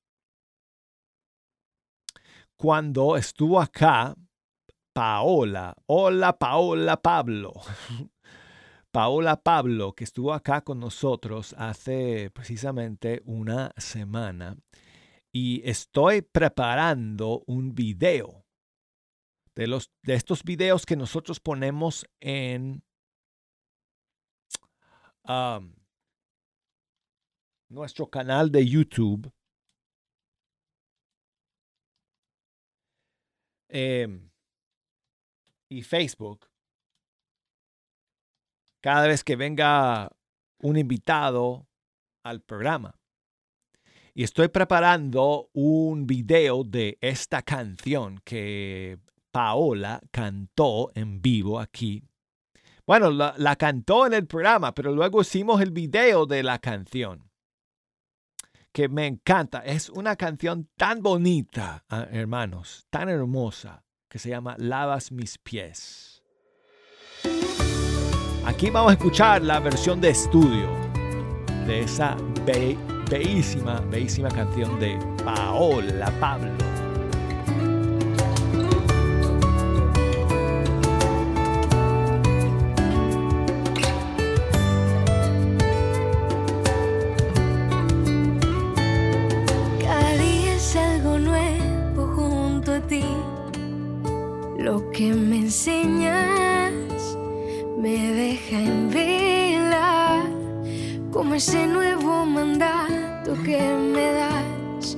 Cuando 2.57 3.17
estuvo 3.17 3.61
acá 3.61 4.15
Paola. 4.93 5.75
Hola, 5.87 6.39
Paola 6.39 6.97
Pablo. 7.01 7.53
Paola 8.91 9.37
Pablo, 9.37 9.93
que 9.93 10.05
estuvo 10.05 10.35
acá 10.35 10.63
con 10.63 10.81
nosotros 10.81 11.55
hace 11.57 12.31
precisamente 12.35 13.23
una 13.25 13.73
semana 13.77 14.57
y 15.33 15.69
estoy 15.69 16.23
preparando 16.23 17.43
un 17.47 17.75
video 17.75 18.45
de, 19.55 19.67
los, 19.67 19.91
de 20.03 20.15
estos 20.15 20.43
videos 20.43 20.87
que 20.87 20.97
nosotros 20.97 21.41
ponemos 21.41 22.07
en 22.21 22.83
nuestro 27.69 28.11
canal 28.11 28.51
de 28.51 28.67
YouTube. 28.67 29.33
Em, 33.69 34.31
y 35.69 35.83
Facebook. 35.83 36.49
Cada 38.81 39.07
vez 39.07 39.23
que 39.23 39.37
venga 39.37 40.11
un 40.59 40.77
invitado 40.77 41.69
al 42.25 42.43
programa. 42.43 43.00
Y 44.15 44.25
estoy 44.25 44.49
preparando 44.49 45.49
un 45.53 46.07
video 46.07 46.65
de 46.65 46.99
esta 47.01 47.43
canción 47.43 48.21
que 48.25 48.99
Paola 49.31 50.01
cantó 50.11 50.91
en 50.95 51.23
vivo 51.23 51.61
aquí. 51.61 52.03
Bueno, 52.87 53.11
la, 53.11 53.57
cantó 53.57 54.07
en 54.07 54.15
el 54.15 54.27
programa, 54.27 54.75
pero 54.75 54.93
luego 54.93 55.21
hicimos 55.21 55.61
el 55.61 55.71
video 55.71 56.27
de 56.27 56.43
la 56.43 56.59
canción. 56.59 57.31
Que 58.73 58.89
me 58.89 59.07
encanta. 59.07 59.61
Es 59.61 59.89
una 59.91 60.17
canción 60.17 60.69
tan 60.77 61.01
bonita, 61.03 61.85
ah, 61.89 62.07
hermanos, 62.11 62.87
tan 62.91 63.09
hermosa, 63.09 63.85
que 64.09 64.19
se 64.19 64.31
llama 64.31 64.57
Lavas 64.59 65.13
mis 65.13 65.39
pies. 65.39 66.23
Aquí 68.45 68.71
vamos 68.71 68.91
a 68.91 68.95
escuchar 68.95 69.43
la 69.43 69.61
versión 69.61 70.01
de 70.01 70.11
estudio 70.11 70.69
de 71.67 71.81
esa 71.81 72.17
bellísima, 73.11 73.81
bellísima 73.91 74.29
canción 74.29 74.79
de 74.79 74.97
Paola 75.25 76.13
Pablo. 76.21 76.53
Cada 89.83 90.13
día 90.17 90.55
es 90.55 90.77
algo 90.77 91.19
nuevo 91.19 92.07
junto 92.15 92.75
a 92.75 92.81
ti. 92.81 93.05
Lo 94.57 94.89
que 94.93 95.13
me 95.13 95.39
enseñas 95.39 96.73
me 97.77 98.13
deja 98.13 98.61
en 98.61 98.89
vela 98.89 100.25
como 101.11 101.35
ese 101.35 101.67
nuevo 101.67 102.25
mandato 102.25 103.00
que 103.45 103.61
me 103.95 104.13
das. 104.13 104.97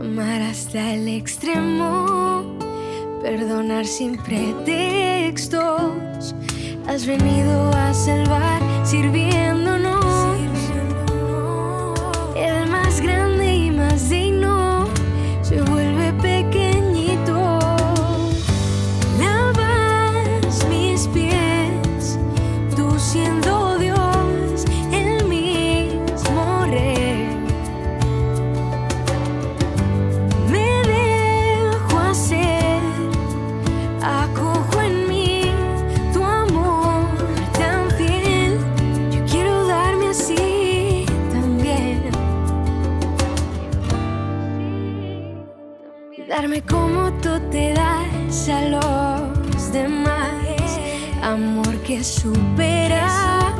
Amar 0.00 0.42
hasta 0.42 0.94
el 0.94 1.08
extremo, 1.08 2.58
perdonar 3.22 3.86
sin 3.86 4.16
pretextos. 4.16 5.54
Has 6.86 7.06
venido 7.06 7.70
a 7.70 7.94
salvar 7.94 8.60
sirviéndonos. 8.84 10.04
El 12.36 12.68
más 12.68 13.00
grande 13.00 13.54
y 13.54 13.70
más 13.70 14.08
digno 14.10 14.31
Amor 52.02 52.08
que 52.08 52.20
supera, 52.20 53.54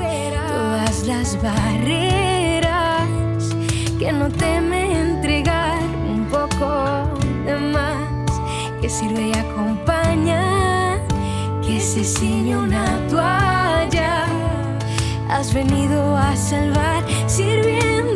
todas 0.48 1.06
las 1.06 1.40
barreras. 1.40 3.08
Que 4.00 4.12
no 4.12 4.28
teme 4.30 5.00
entregar 5.00 5.78
un 6.10 6.26
poco 6.26 7.06
de 7.46 7.54
más. 7.54 8.40
Que 8.80 8.88
sirve 8.88 9.28
y 9.28 9.32
acompaña. 9.32 10.98
Que 11.64 11.78
se 11.78 12.02
ciñe 12.02 12.56
una 12.56 12.98
toalla. 13.08 14.24
Has 15.28 15.54
venido 15.54 16.16
a 16.16 16.34
salvar 16.34 17.04
sirviéndonos. 17.28 18.11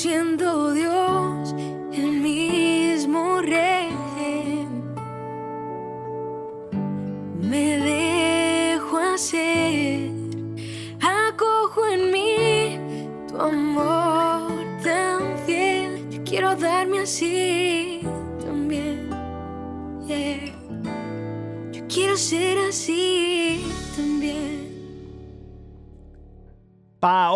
Tú 0.00 0.08
siendo 0.08 0.69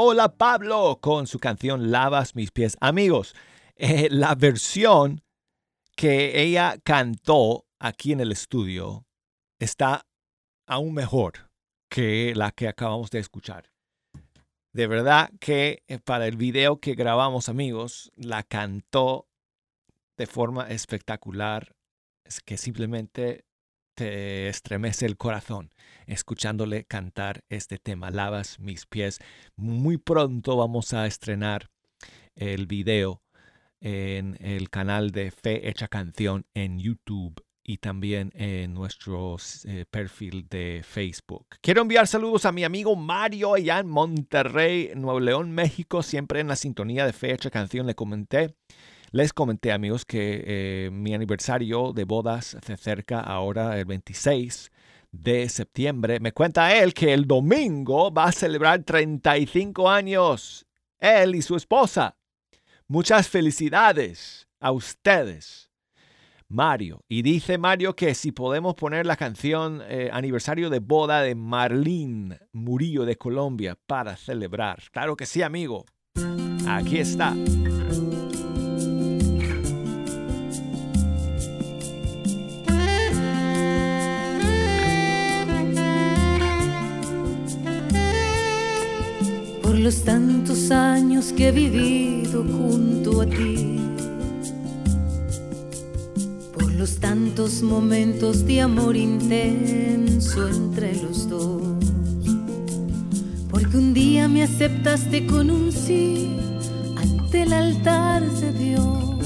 Paola 0.04 0.36
Pablo 0.36 0.98
con 1.00 1.26
su 1.26 1.38
canción 1.38 1.90
Lavas 1.90 2.34
mis 2.34 2.50
pies. 2.50 2.76
Amigos, 2.82 3.34
eh, 3.74 4.08
la 4.10 4.34
versión 4.34 5.22
que 5.96 6.42
ella 6.42 6.76
cantó 6.84 7.64
aquí 7.78 8.12
en 8.12 8.20
el 8.20 8.30
estudio 8.30 9.06
está 9.58 10.04
aún 10.66 10.92
mejor 10.92 11.50
que 11.88 12.34
la 12.36 12.50
que 12.50 12.68
acabamos 12.68 13.10
de 13.12 13.20
escuchar. 13.20 13.70
De 14.74 14.86
verdad 14.86 15.30
que 15.40 15.82
eh, 15.88 15.98
para 15.98 16.26
el 16.26 16.36
video 16.36 16.80
que 16.80 16.94
grabamos, 16.94 17.48
amigos, 17.48 18.12
la 18.14 18.42
cantó 18.42 19.26
de 20.18 20.26
forma 20.26 20.68
espectacular. 20.68 21.74
Es 22.26 22.40
que 22.42 22.58
simplemente 22.58 23.46
te 23.94 24.48
estremece 24.48 25.06
el 25.06 25.16
corazón 25.16 25.70
escuchándole 26.06 26.84
cantar 26.84 27.44
este 27.48 27.78
tema, 27.78 28.10
Lavas 28.10 28.58
mis 28.58 28.86
pies. 28.86 29.20
Muy 29.56 29.96
pronto 29.96 30.56
vamos 30.56 30.92
a 30.92 31.06
estrenar 31.06 31.70
el 32.34 32.66
video 32.66 33.22
en 33.80 34.36
el 34.40 34.70
canal 34.70 35.10
de 35.10 35.30
Fe 35.30 35.68
Hecha 35.68 35.88
Canción 35.88 36.46
en 36.54 36.78
YouTube 36.78 37.42
y 37.62 37.78
también 37.78 38.30
en 38.34 38.74
nuestro 38.74 39.36
eh, 39.64 39.86
perfil 39.90 40.46
de 40.48 40.82
Facebook. 40.84 41.46
Quiero 41.62 41.80
enviar 41.80 42.06
saludos 42.06 42.44
a 42.44 42.52
mi 42.52 42.64
amigo 42.64 42.94
Mario 42.94 43.54
allá 43.54 43.78
en 43.78 43.88
Monterrey, 43.88 44.92
Nuevo 44.94 45.20
León, 45.20 45.50
México, 45.50 46.02
siempre 46.02 46.40
en 46.40 46.48
la 46.48 46.56
sintonía 46.56 47.06
de 47.06 47.14
Fe 47.14 47.32
Hecha 47.32 47.50
Canción. 47.50 47.86
Le 47.86 47.94
comenté 47.94 48.54
les 49.14 49.32
comenté 49.32 49.70
amigos 49.70 50.04
que 50.04 50.42
eh, 50.44 50.90
mi 50.90 51.14
aniversario 51.14 51.92
de 51.92 52.02
bodas 52.02 52.56
se 52.60 52.72
acerca 52.72 53.20
ahora 53.20 53.78
el 53.78 53.84
26 53.84 54.72
de 55.12 55.48
septiembre. 55.48 56.18
Me 56.18 56.32
cuenta 56.32 56.74
él 56.76 56.92
que 56.92 57.14
el 57.14 57.24
domingo 57.24 58.12
va 58.12 58.24
a 58.24 58.32
celebrar 58.32 58.82
35 58.82 59.88
años. 59.88 60.66
Él 60.98 61.36
y 61.36 61.42
su 61.42 61.54
esposa. 61.54 62.16
Muchas 62.88 63.28
felicidades 63.28 64.48
a 64.58 64.72
ustedes. 64.72 65.70
Mario. 66.48 67.04
Y 67.08 67.22
dice 67.22 67.56
Mario 67.56 67.94
que 67.94 68.16
si 68.16 68.32
podemos 68.32 68.74
poner 68.74 69.06
la 69.06 69.14
canción 69.14 69.80
eh, 69.86 70.10
aniversario 70.12 70.70
de 70.70 70.80
boda 70.80 71.22
de 71.22 71.36
Marlene 71.36 72.40
Murillo 72.50 73.04
de 73.04 73.16
Colombia 73.16 73.78
para 73.86 74.16
celebrar. 74.16 74.82
Claro 74.90 75.14
que 75.14 75.26
sí, 75.26 75.40
amigo. 75.40 75.84
Aquí 76.66 76.98
está. 76.98 77.32
Los 89.84 90.02
tantos 90.02 90.70
años 90.70 91.30
que 91.36 91.48
he 91.48 91.52
vivido 91.52 92.42
junto 92.42 93.20
a 93.20 93.26
ti, 93.26 93.78
por 96.54 96.72
los 96.72 96.96
tantos 96.96 97.60
momentos 97.60 98.46
de 98.46 98.62
amor 98.62 98.96
intenso 98.96 100.48
entre 100.48 100.94
los 101.02 101.28
dos, 101.28 101.84
porque 103.50 103.76
un 103.76 103.92
día 103.92 104.26
me 104.26 104.44
aceptaste 104.44 105.26
con 105.26 105.50
un 105.50 105.70
sí 105.70 106.34
ante 106.96 107.42
el 107.42 107.52
altar 107.52 108.22
de 108.22 108.52
Dios, 108.54 109.18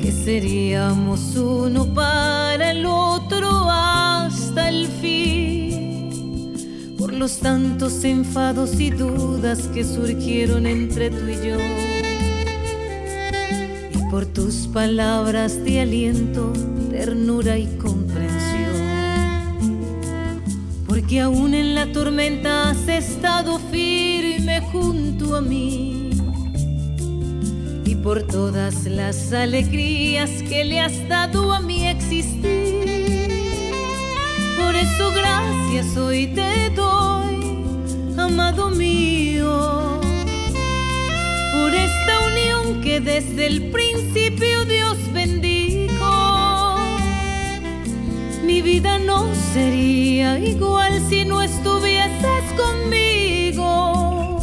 que 0.00 0.12
seríamos 0.12 1.36
uno 1.36 1.84
para 1.92 2.70
el 2.70 2.86
otro 2.86 3.50
hasta 3.70 4.70
el 4.70 4.86
fin 4.86 5.55
los 7.18 7.38
tantos 7.38 8.04
enfados 8.04 8.78
y 8.78 8.90
dudas 8.90 9.68
que 9.72 9.84
surgieron 9.84 10.66
entre 10.66 11.10
tú 11.10 11.26
y 11.28 11.46
yo. 11.46 11.56
Y 13.94 14.10
por 14.10 14.26
tus 14.26 14.66
palabras 14.68 15.64
de 15.64 15.80
aliento, 15.80 16.52
ternura 16.90 17.58
y 17.58 17.66
comprensión. 17.78 18.76
Porque 20.86 21.20
aún 21.20 21.54
en 21.54 21.74
la 21.74 21.92
tormenta 21.92 22.70
has 22.70 22.88
estado 22.88 23.58
firme 23.70 24.60
junto 24.72 25.36
a 25.36 25.40
mí. 25.40 26.10
Y 27.84 27.94
por 27.96 28.22
todas 28.22 28.84
las 28.84 29.32
alegrías 29.32 30.30
que 30.42 30.64
le 30.64 30.80
has 30.80 31.08
dado 31.08 31.52
a 31.52 31.60
mi 31.60 31.75
eso 34.96 35.12
gracias 35.12 35.96
hoy 35.98 36.26
te 36.28 36.70
doy, 36.70 37.64
amado 38.16 38.70
mío, 38.70 40.00
por 41.52 41.74
esta 41.74 42.20
unión 42.28 42.80
que 42.80 43.00
desde 43.00 43.46
el 43.46 43.70
principio 43.70 44.64
Dios 44.64 44.96
bendijo. 45.12 46.76
Mi 48.44 48.62
vida 48.62 48.98
no 48.98 49.26
sería 49.52 50.38
igual 50.38 51.02
si 51.10 51.26
no 51.26 51.42
estuvieses 51.42 52.44
conmigo. 52.56 54.40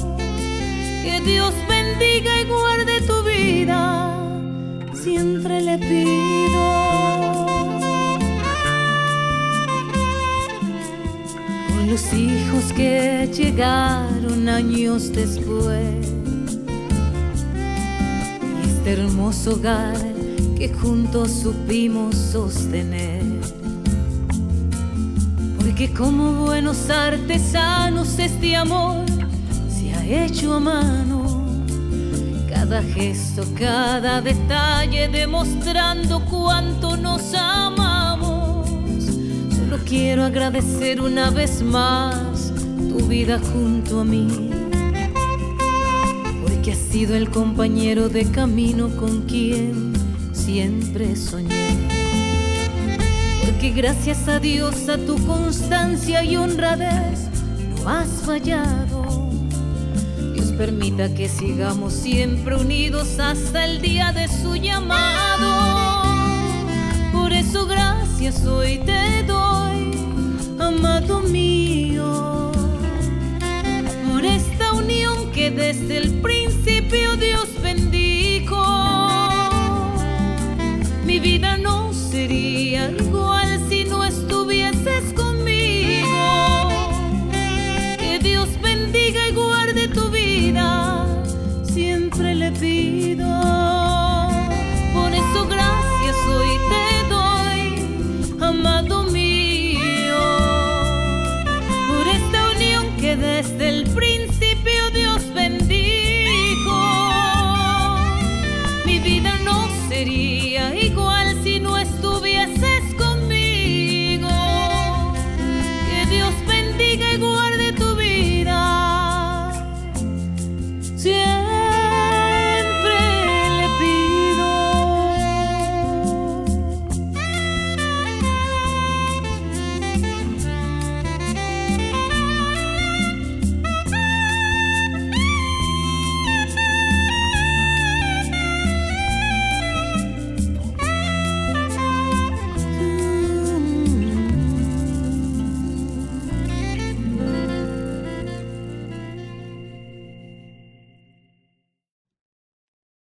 Que 1.03 1.19
Dios 1.21 1.53
bendiga 1.67 2.41
y 2.41 2.45
guarde 2.45 3.01
tu 3.01 3.23
vida, 3.23 4.15
siempre 4.93 5.61
le 5.61 5.77
pido. 5.79 6.52
Los 11.93 12.11
hijos 12.11 12.73
que 12.75 13.29
llegaron 13.31 14.49
años 14.49 15.11
después. 15.13 16.11
Y 18.63 18.67
este 18.67 18.93
hermoso 18.93 19.51
hogar 19.51 19.95
que 20.57 20.73
juntos 20.73 21.31
supimos 21.43 22.15
sostener. 22.15 23.21
Porque 25.59 25.93
como 25.93 26.45
buenos 26.45 26.89
artesanos 26.89 28.17
este 28.17 28.55
amor 28.55 29.05
se 29.69 29.93
ha 29.93 30.03
hecho 30.03 30.55
a 30.55 30.59
mano. 30.59 31.45
Cada 32.49 32.81
gesto, 32.81 33.43
cada 33.55 34.19
detalle 34.19 35.09
demostrando 35.09 36.25
cuánto 36.25 36.97
nos 36.97 37.35
amamos 37.35 37.82
quiero 39.93 40.23
agradecer 40.23 40.99
una 40.99 41.29
vez 41.29 41.61
más 41.61 42.51
tu 42.89 43.05
vida 43.05 43.39
junto 43.53 43.99
a 43.99 44.03
mí. 44.03 44.49
Porque 46.41 46.71
has 46.71 46.79
sido 46.79 47.15
el 47.15 47.29
compañero 47.29 48.09
de 48.09 48.25
camino 48.25 48.89
con 48.97 49.21
quien 49.27 49.93
siempre 50.31 51.15
soñé. 51.15 51.77
Porque 53.45 53.69
gracias 53.69 54.27
a 54.27 54.39
Dios, 54.39 54.89
a 54.89 54.97
tu 54.97 55.15
constancia 55.27 56.23
y 56.23 56.37
honradez, 56.37 57.29
no 57.75 57.87
has 57.87 58.09
fallado. 58.25 59.29
Dios 60.33 60.53
permita 60.53 61.13
que 61.13 61.29
sigamos 61.29 61.93
siempre 61.93 62.55
unidos 62.55 63.19
hasta 63.19 63.65
el 63.65 63.79
día 63.79 64.11
de 64.11 64.27
su 64.27 64.55
llamado. 64.55 66.01
Por 67.11 67.31
eso 67.31 67.67
gracias 67.67 68.43
hoy 68.47 68.79
te 68.79 69.22
amado 70.63 71.21
mío, 71.21 72.51
por 74.07 74.25
esta 74.25 74.73
unión 74.73 75.31
que 75.31 75.51
desde 75.51 75.97
el 75.97 76.21
principio 76.21 77.15
Dios 77.17 77.49
bendijo. 77.61 78.63
Mi 81.05 81.19
vida 81.19 81.57
no 81.57 81.93
sería 81.93 82.89
igual 82.91 83.42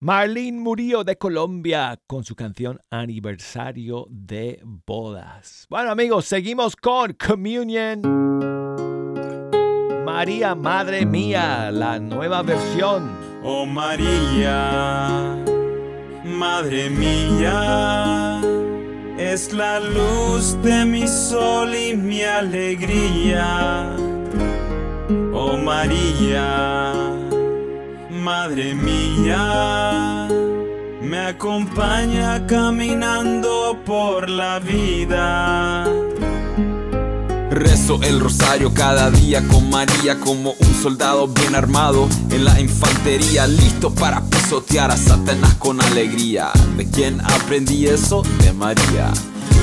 Marlene 0.02 0.58
Murillo 0.58 1.04
de 1.04 1.16
Colombia 1.16 1.96
con 2.08 2.24
su 2.24 2.34
canción 2.34 2.80
Aniversario 2.90 4.08
de 4.10 4.60
Bodas. 4.64 5.68
Bueno 5.70 5.92
amigos, 5.92 6.24
seguimos 6.24 6.74
con 6.74 7.12
Communion. 7.12 8.00
María, 10.04 10.56
Madre 10.56 11.06
Mía, 11.06 11.70
la 11.70 12.00
nueva 12.00 12.42
versión. 12.42 13.16
Oh 13.44 13.64
María, 13.64 15.36
Madre 16.24 16.90
mía, 16.90 18.40
es 19.16 19.52
la 19.52 19.78
luz 19.78 20.60
de 20.64 20.84
mi 20.84 21.06
sol 21.06 21.76
y 21.76 21.96
mi 21.96 22.24
alegría. 22.24 23.94
Oh 25.32 25.56
María, 25.56 27.21
Madre 28.22 28.72
mía, 28.76 30.28
me 31.02 31.18
acompaña 31.18 32.46
caminando 32.46 33.76
por 33.84 34.30
la 34.30 34.60
vida. 34.60 35.90
Rezo 37.50 38.00
el 38.04 38.20
rosario 38.20 38.72
cada 38.72 39.10
día 39.10 39.42
con 39.48 39.68
María 39.70 40.20
como 40.20 40.52
un 40.52 40.74
soldado 40.80 41.26
bien 41.26 41.56
armado 41.56 42.08
en 42.30 42.44
la 42.44 42.60
infantería, 42.60 43.48
listo 43.48 43.92
para 43.92 44.22
pisotear 44.30 44.92
a 44.92 44.96
Satanás 44.96 45.54
con 45.54 45.82
alegría. 45.82 46.52
¿De 46.76 46.88
quién 46.88 47.20
aprendí 47.22 47.88
eso? 47.88 48.22
De 48.38 48.52
María. 48.52 49.10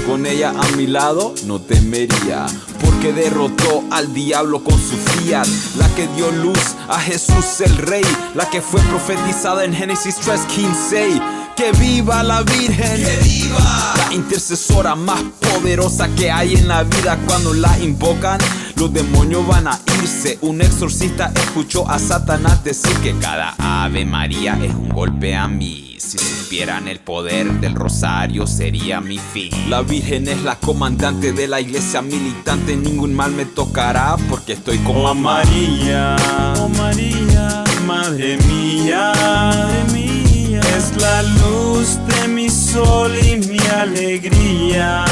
Con 0.05 0.26
ella 0.26 0.49
a 0.49 0.76
mi 0.76 0.86
lado 0.86 1.34
no 1.45 1.62
temería, 1.62 2.45
porque 2.90 3.14
derrotó 3.14 3.84
al 3.92 4.14
diablo 4.14 4.64
con 4.64 4.74
su 4.74 4.98
fiat, 4.98 5.48
la 5.78 5.88
que 5.96 6.08
dio 6.16 6.32
luz 6.32 6.76
a 6.88 7.00
Jesús 7.00 7.62
el 7.62 7.78
Rey, 7.78 8.04
la 8.34 8.50
que 8.50 8.62
fue 8.62 8.82
profetizada 8.82 9.64
en 9.64 9.74
Génesis 9.74 10.16
3:15. 10.18 11.22
Que 11.56 11.72
viva 11.74 12.24
la 12.24 12.42
Virgen, 12.42 13.04
que 13.04 13.20
viva 13.24 13.94
la 13.96 14.14
intercesora 14.14 14.96
más 14.96 15.22
poderosa 15.40 16.08
que 16.16 16.32
hay 16.32 16.56
en 16.56 16.68
la 16.68 16.84
vida 16.84 17.20
cuando 17.28 17.54
la 17.54 17.78
invocan. 17.80 18.40
Los 18.80 18.93
demonios 18.93 19.45
van 19.45 19.67
a 19.67 19.77
irse. 20.01 20.39
Un 20.39 20.61
exorcista 20.61 21.34
escuchó 21.36 21.89
a 21.89 21.99
Satanás 21.99 22.63
decir 22.63 22.95
que 23.03 23.13
cada 23.19 23.53
Ave 23.57 24.05
María 24.05 24.57
es 24.63 24.73
un 24.73 24.88
golpe 24.88 25.36
a 25.36 25.49
mí. 25.49 25.97
Si 25.97 26.17
supieran 26.17 26.88
el 26.88 26.99
poder 26.99 27.59
del 27.59 27.75
rosario 27.75 28.47
sería 28.47 29.01
mi 29.01 29.19
fin. 29.19 29.51
La 29.69 29.82
Virgen 29.82 30.30
es 30.30 30.43
la 30.43 30.55
comandante 30.55 31.34
de 31.34 31.49
la 31.49 31.59
iglesia 31.59 32.01
militante. 32.01 32.77
Ningún 32.77 33.13
mal 33.13 33.34
me 33.34 33.43
tocará 33.43 34.15
porque 34.30 34.53
estoy 34.53 34.77
con 34.77 34.95
Oh. 34.95 35.13
María, 35.13 36.15
oh 36.57 36.69
María, 36.69 37.65
Madre 37.86 38.38
mía, 38.47 39.11
Madre 39.13 39.84
mía, 39.91 40.61
es 40.77 40.95
la 40.95 41.21
luz 41.23 41.99
de 42.07 42.30
mi 42.30 42.49
sol 42.49 43.11
y 43.21 43.36
mi 43.45 43.59
alegría. 43.59 45.03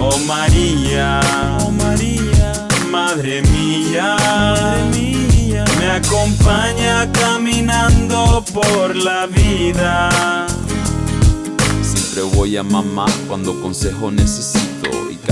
Oh 0.00 0.18
María, 0.26 1.20
oh 1.60 1.70
María, 1.70 2.68
Madre 2.90 3.42
mía, 3.42 4.16
Madre 4.16 4.82
mía, 4.92 5.64
me 5.78 5.90
acompaña 5.90 7.10
caminando 7.12 8.44
por 8.52 8.94
la 8.96 9.26
vida. 9.26 10.46
Siempre 11.82 12.22
voy 12.36 12.56
a 12.56 12.62
mamá 12.62 13.06
cuando 13.26 13.60
consejo 13.60 14.10
necesito 14.10 14.67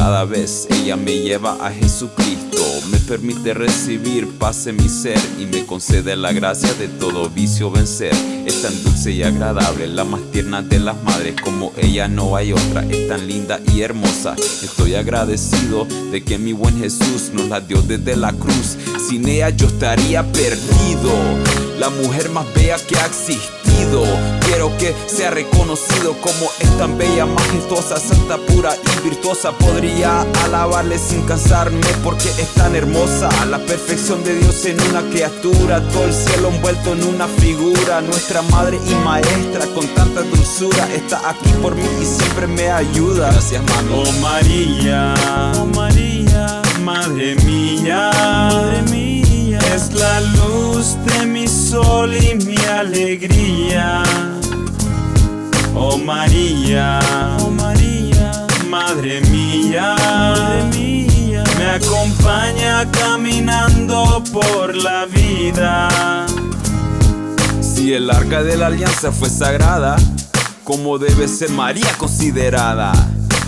cada 0.07 0.24
vez 0.24 0.68
ella 0.70 0.94
me 0.94 1.18
lleva 1.18 1.54
a 1.54 1.72
Jesucristo. 1.72 2.62
Me 2.92 2.98
permite 2.98 3.54
recibir 3.54 4.28
paz 4.38 4.68
en 4.68 4.76
mi 4.76 4.88
ser 4.88 5.18
y 5.36 5.46
me 5.46 5.66
concede 5.66 6.14
la 6.14 6.32
gracia 6.32 6.72
de 6.74 6.86
todo 6.86 7.28
vicio 7.28 7.72
vencer. 7.72 8.12
Es 8.46 8.62
tan 8.62 8.84
dulce 8.84 9.11
y 9.11 9.24
agradable, 9.24 9.88
la 9.88 10.04
más 10.04 10.20
tierna 10.30 10.62
de 10.62 10.78
las 10.78 11.02
madres, 11.02 11.34
como 11.42 11.72
ella 11.76 12.07
no 12.07 12.36
hay 12.36 12.52
otra. 12.52 12.84
Es 12.84 13.09
tan 13.09 13.26
linda 13.26 13.61
y 13.74 13.80
hermosa. 13.80 14.36
Estoy 14.62 14.94
agradecido 14.94 15.88
de 16.12 16.22
que 16.22 16.38
mi 16.38 16.52
buen 16.52 16.78
Jesús 16.78 17.32
nos 17.32 17.48
la 17.48 17.61
dio 17.61 17.82
desde 17.82 18.14
la 18.14 18.32
cruz. 18.32 18.76
Sin 19.09 19.26
ella 19.26 19.50
yo 19.50 19.66
estaría 19.66 20.22
perdido. 20.30 21.11
La 21.80 21.90
mujer 21.90 22.30
más 22.30 22.46
bella 22.54 22.76
que 22.86 22.96
ha 22.96 23.07
existido. 23.07 23.76
Quiero 24.41 24.77
que 24.79 24.95
sea 25.07 25.31
reconocido 25.31 26.14
como 26.20 26.51
es 26.61 26.79
tan 26.79 26.97
bella, 26.97 27.27
majestuosa, 27.27 27.99
santa, 27.99 28.37
pura 28.37 28.70
y 28.74 29.09
virtuosa. 29.09 29.53
Podría 29.53 30.22
alabarle 30.45 30.99
sin 30.99 31.22
cansarme 31.22 31.87
porque 32.03 32.29
es 32.29 32.49
tan 32.55 32.74
hermosa. 32.74 33.29
La 33.47 33.59
perfección 33.59 34.22
de 34.24 34.39
Dios 34.39 34.64
en 34.64 34.81
una 34.81 35.03
criatura, 35.11 35.81
todo 35.89 36.05
el 36.05 36.14
cielo 36.14 36.49
envuelto 36.49 36.93
en 36.93 37.05
una 37.05 37.27
figura. 37.27 38.01
Nuestra 38.01 38.43
madre 38.43 38.79
y 38.87 38.95
maestra 39.05 39.66
con 39.74 39.87
tanta 39.89 40.22
dulzura 40.22 40.89
está 40.95 41.29
aquí 41.29 41.51
por 41.61 41.74
mí 41.74 41.89
y 42.01 42.05
siempre 42.05 42.47
me 42.47 42.70
ayuda. 42.70 43.31
Gracias, 43.33 43.62
mami. 43.62 43.93
Oh 43.95 44.12
María, 44.20 45.14
oh 45.61 45.66
María, 45.66 46.62
Madre 46.83 47.37
mía, 47.45 48.11
Madre 48.14 48.83
mía, 48.91 49.59
es 49.74 49.93
la 49.93 50.20
luz 50.20 50.55
de 50.95 51.26
mi 51.26 51.49
sol 51.49 52.14
y 52.14 52.37
mi 52.45 52.57
alegría. 52.57 54.05
Oh 55.74 55.99
María, 55.99 57.01
oh 57.41 57.51
María, 57.51 58.47
Madre 58.70 59.20
mía, 59.22 59.97
Madre 59.99 60.64
mía, 60.78 61.45
me 61.59 61.66
acompaña 61.70 62.89
caminando 62.93 64.22
por 64.32 64.76
la 64.76 65.07
vida. 65.07 66.26
Si 67.61 67.93
el 67.93 68.09
arca 68.09 68.45
de 68.45 68.57
la 68.57 68.68
alianza 68.68 69.11
fue 69.11 69.28
sagrada, 69.28 69.97
como 70.62 70.99
debe 70.99 71.26
ser 71.26 71.51
María 71.51 71.93
considerada. 71.99 72.93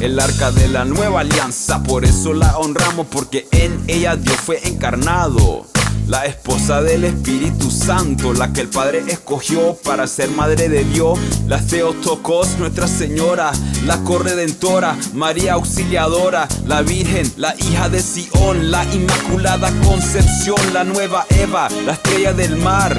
El 0.00 0.18
arca 0.18 0.50
de 0.50 0.68
la 0.68 0.84
nueva 0.84 1.20
alianza, 1.20 1.82
por 1.82 2.04
eso 2.04 2.32
la 2.32 2.56
honramos, 2.58 3.06
porque 3.06 3.48
en 3.52 3.84
ella 3.86 4.16
Dios 4.16 4.36
fue 4.36 4.60
encarnado. 4.68 5.66
La 6.08 6.24
esposa 6.24 6.80
del 6.80 7.04
Espíritu 7.04 7.70
Santo, 7.70 8.32
la 8.32 8.50
que 8.50 8.62
el 8.62 8.68
Padre 8.68 9.04
escogió 9.08 9.74
para 9.84 10.06
ser 10.06 10.30
madre 10.30 10.70
de 10.70 10.82
Dios. 10.84 11.18
La 11.46 11.60
Theotokos, 11.60 12.56
Nuestra 12.58 12.88
Señora, 12.88 13.52
la 13.84 13.98
corredentora, 14.04 14.96
María 15.12 15.52
Auxiliadora, 15.52 16.48
la 16.66 16.80
Virgen, 16.80 17.30
la 17.36 17.54
hija 17.58 17.90
de 17.90 18.00
Sión, 18.00 18.70
la 18.70 18.84
Inmaculada 18.86 19.70
Concepción, 19.84 20.58
la 20.72 20.82
nueva 20.82 21.26
Eva, 21.28 21.68
la 21.84 21.92
estrella 21.92 22.32
del 22.32 22.56
mar. 22.56 22.96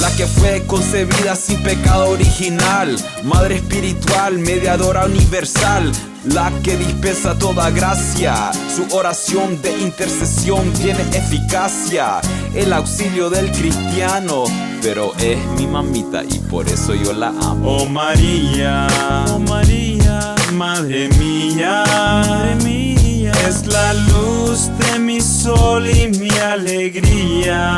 La 0.00 0.10
que 0.16 0.26
fue 0.26 0.64
concebida 0.66 1.36
sin 1.36 1.62
pecado 1.62 2.10
original, 2.10 2.96
Madre 3.22 3.56
espiritual, 3.56 4.38
mediadora 4.38 5.04
universal, 5.04 5.92
la 6.32 6.52
que 6.62 6.76
dispensa 6.76 7.38
toda 7.38 7.70
gracia, 7.70 8.50
su 8.74 8.94
oración 8.94 9.60
de 9.62 9.78
intercesión 9.78 10.72
tiene 10.72 11.02
eficacia, 11.12 12.20
el 12.54 12.72
auxilio 12.72 13.30
del 13.30 13.50
cristiano, 13.52 14.44
pero 14.82 15.14
es 15.18 15.38
mi 15.56 15.66
mamita 15.66 16.22
y 16.24 16.38
por 16.50 16.68
eso 16.68 16.94
yo 16.94 17.12
la 17.12 17.28
amo. 17.28 17.78
Oh 17.78 17.86
María, 17.86 18.86
oh 19.28 19.38
María, 19.38 20.34
Madre 20.52 21.08
mía, 21.18 21.84
Madre 21.86 22.54
mía, 22.64 23.32
es 23.48 23.66
la 23.66 23.94
luz 23.94 24.70
de 24.78 24.98
mi 24.98 25.20
sol 25.20 25.88
y 25.88 26.08
mi 26.08 26.30
alegría. 26.30 27.76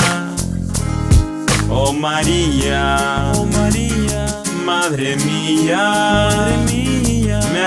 Oh 1.68 1.92
María, 1.92 3.32
oh 3.34 3.46
María, 3.46 4.26
Madre 4.64 5.16
mía, 5.16 5.76
Madre 5.76 6.56
mía, 6.66 6.89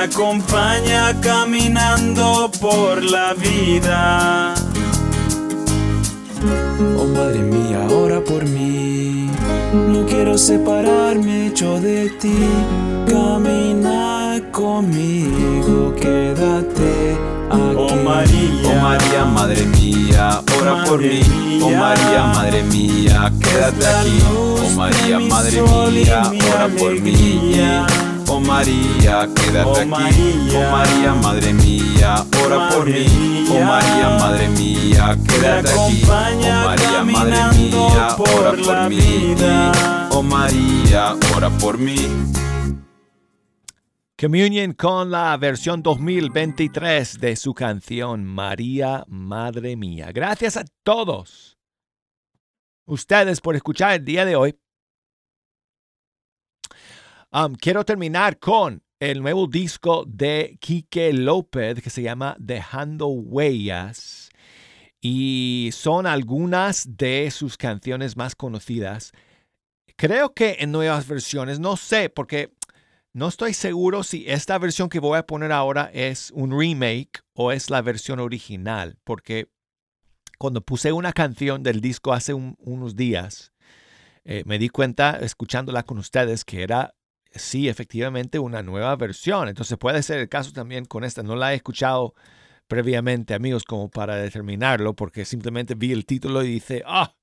acompaña 0.03 1.19
caminando 1.21 2.51
por 2.59 3.01
la 3.03 3.33
vida. 3.33 4.53
Oh 6.97 7.05
Madre 7.05 7.39
mía, 7.39 7.79
ora 7.89 8.19
por 8.21 8.43
mí. 8.43 9.29
No 9.73 10.05
quiero 10.05 10.37
separarme 10.37 11.53
yo 11.55 11.79
de 11.79 12.09
ti. 12.09 12.35
Camina 13.07 14.41
conmigo, 14.51 15.95
quédate 15.95 17.17
aquí. 17.49 17.75
Oh 17.77 17.95
María, 18.03 18.71
oh 18.71 18.81
María, 18.81 19.25
Madre 19.25 19.65
mía, 19.65 20.41
ora 20.59 20.83
por 20.83 20.99
mí. 20.99 21.21
Oh 21.63 21.69
María, 21.69 22.25
Madre 22.35 22.63
mía, 22.63 23.31
quédate 23.39 23.85
aquí. 23.85 24.19
Oh 24.35 24.69
María, 24.75 25.19
Madre 25.19 25.61
mía, 25.61 26.23
ora 26.55 26.67
por 26.77 26.91
mí. 26.99 28.12
Oh 28.43 28.45
María, 28.45 29.29
quédate 29.33 29.69
Oh 29.69 29.77
aquí. 29.77 29.87
María, 29.89 30.59
oh 30.59 30.71
María, 30.71 31.13
Madre 31.13 31.53
mía, 31.53 32.15
ora 32.43 32.69
por 32.69 32.79
Madre 32.79 32.99
mí. 32.99 33.47
Oh 33.49 33.59
María, 33.61 34.09
Madre 34.19 34.49
mía, 34.49 35.17
quédate 35.27 35.69
aquí. 35.69 36.03
Oh 36.03 36.07
María, 36.07 37.03
Madre 37.03 37.57
mía, 37.57 38.07
por 38.17 38.29
ora 38.29 38.51
la 38.51 38.63
por 38.63 38.89
mí. 38.89 38.95
vida. 38.97 40.09
Oh 40.11 40.21
María, 40.21 41.15
ora 41.37 41.49
por 41.51 41.77
mí. 41.77 41.95
Communion 44.19 44.73
con 44.73 45.09
la 45.09 45.37
versión 45.37 45.81
2023 45.81 47.19
de 47.19 47.35
su 47.37 47.53
canción 47.53 48.25
María, 48.25 49.05
Madre 49.07 49.77
Mía. 49.77 50.11
Gracias 50.13 50.57
a 50.57 50.65
todos 50.83 51.57
ustedes 52.85 53.39
por 53.39 53.55
escuchar 53.55 53.93
el 53.93 54.05
día 54.05 54.25
de 54.25 54.35
hoy. 54.35 54.55
Quiero 57.59 57.83
terminar 57.83 58.37
con 58.37 58.83
el 58.99 59.23
nuevo 59.23 59.47
disco 59.47 60.05
de 60.07 60.55
Quique 60.61 61.11
López 61.13 61.81
que 61.81 61.89
se 61.89 62.03
llama 62.03 62.35
Dejando 62.37 63.07
Huellas. 63.07 64.29
Y 65.01 65.71
son 65.73 66.05
algunas 66.05 66.95
de 66.95 67.31
sus 67.31 67.57
canciones 67.57 68.15
más 68.17 68.35
conocidas. 68.35 69.13
Creo 69.95 70.35
que 70.35 70.57
en 70.59 70.71
nuevas 70.71 71.07
versiones, 71.07 71.59
no 71.59 71.75
sé, 71.75 72.09
porque 72.09 72.53
no 73.13 73.29
estoy 73.29 73.55
seguro 73.55 74.03
si 74.03 74.29
esta 74.29 74.59
versión 74.59 74.87
que 74.87 74.99
voy 74.99 75.17
a 75.17 75.25
poner 75.25 75.51
ahora 75.51 75.89
es 75.91 76.29
un 76.35 76.57
remake 76.57 77.21
o 77.33 77.51
es 77.51 77.71
la 77.71 77.81
versión 77.81 78.19
original, 78.19 78.97
porque 79.03 79.49
cuando 80.37 80.61
puse 80.61 80.91
una 80.91 81.13
canción 81.13 81.63
del 81.63 81.81
disco 81.81 82.13
hace 82.13 82.35
un- 82.35 82.55
unos 82.59 82.95
días, 82.95 83.51
eh, 84.23 84.43
me 84.45 84.59
di 84.59 84.69
cuenta, 84.69 85.17
escuchándola 85.19 85.81
con 85.83 85.97
ustedes, 85.97 86.45
que 86.45 86.61
era, 86.63 86.93
sí, 87.35 87.69
efectivamente, 87.69 88.39
una 88.39 88.63
nueva 88.63 88.95
versión. 88.95 89.47
Entonces 89.47 89.77
puede 89.77 90.03
ser 90.03 90.19
el 90.19 90.29
caso 90.29 90.51
también 90.51 90.85
con 90.85 91.03
esta. 91.03 91.23
No 91.23 91.35
la 91.35 91.53
he 91.53 91.55
escuchado 91.55 92.13
previamente, 92.67 93.33
amigos, 93.33 93.63
como 93.63 93.89
para 93.89 94.15
determinarlo, 94.15 94.95
porque 94.95 95.25
simplemente 95.25 95.75
vi 95.75 95.91
el 95.91 96.05
título 96.05 96.43
y 96.43 96.47
dice, 96.47 96.83
ah, 96.85 97.15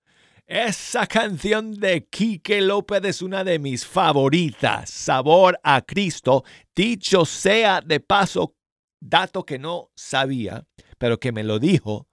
esa 0.46 1.06
canción 1.06 1.74
de 1.74 2.06
Quique 2.08 2.60
López 2.60 3.04
es 3.04 3.22
una 3.22 3.44
de 3.44 3.60
mis 3.60 3.86
favoritas, 3.86 4.90
Sabor 4.90 5.60
a 5.62 5.82
Cristo. 5.82 6.44
Dicho 6.74 7.24
sea 7.24 7.80
de 7.80 8.00
paso, 8.00 8.56
dato 9.00 9.44
que 9.44 9.58
no 9.60 9.90
sabía, 9.94 10.66
pero 10.98 11.20
que 11.20 11.30
me 11.30 11.44
lo 11.44 11.60
dijo 11.60 12.08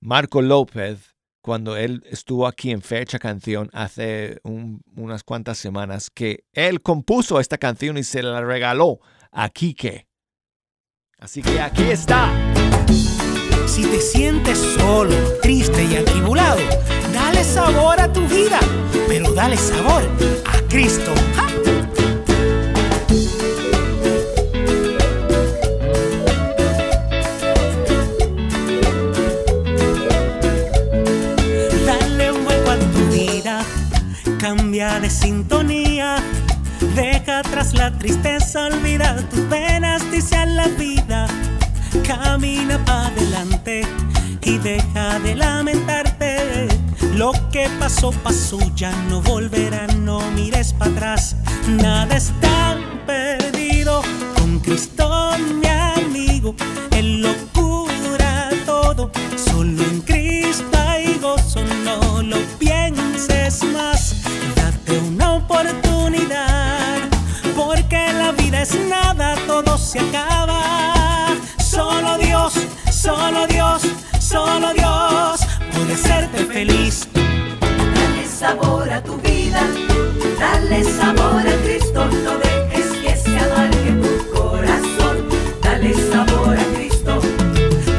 Marco 0.00 0.40
López 0.40 1.14
cuando 1.48 1.78
él 1.78 2.04
estuvo 2.10 2.46
aquí 2.46 2.72
en 2.72 2.82
Fecha 2.82 3.18
Canción 3.18 3.70
hace 3.72 4.38
un- 4.42 4.82
unas 4.96 5.24
cuantas 5.24 5.56
semanas, 5.56 6.10
que 6.10 6.44
él 6.52 6.82
compuso 6.82 7.40
esta 7.40 7.56
canción 7.56 7.96
y 7.96 8.04
se 8.04 8.22
la 8.22 8.42
regaló 8.42 9.00
a 9.32 9.48
Quique. 9.48 10.06
Así 11.18 11.40
que 11.40 11.58
aquí 11.58 11.84
está. 11.84 12.30
Si 13.66 13.80
te 13.80 13.98
sientes 13.98 14.58
solo, 14.58 15.14
triste 15.40 15.82
y 15.84 15.96
atribulado, 15.96 16.60
dale 17.14 17.42
sabor 17.42 17.98
a 17.98 18.12
tu 18.12 18.20
vida, 18.28 18.60
pero 19.08 19.32
dale 19.32 19.56
sabor 19.56 20.02
a 20.44 20.60
Cristo. 20.68 21.14
Tristeza, 37.98 38.66
olvida 38.66 39.16
tus 39.28 39.40
penas, 39.40 40.10
dice 40.10 40.36
a 40.36 40.46
la 40.46 40.68
vida. 40.68 41.26
Camina 42.06 42.82
para 42.84 43.08
adelante 43.08 43.82
y 44.42 44.58
deja 44.58 45.18
de 45.20 45.34
lamentarte. 45.34 46.68
Lo 47.14 47.32
que 47.50 47.68
pasó, 47.78 48.10
pasó, 48.22 48.58
ya 48.74 48.92
no 49.08 49.20
volverá, 49.22 49.86
no 49.88 50.20
mires 50.32 50.72
para 50.72 50.90
atrás. 50.92 51.36
Nada 51.66 52.16
está 52.16 52.78
dale 80.38 80.84
sabor 80.84 81.40
a 81.40 81.56
Cristo, 81.64 82.06
no 82.24 82.38
dejes 82.38 82.86
que 83.02 83.16
se 83.16 83.38
amargue 83.38 83.92
tu 84.02 84.30
corazón. 84.30 85.28
Dale 85.62 85.94
sabor 85.94 86.56
a 86.58 86.64
Cristo, 86.74 87.20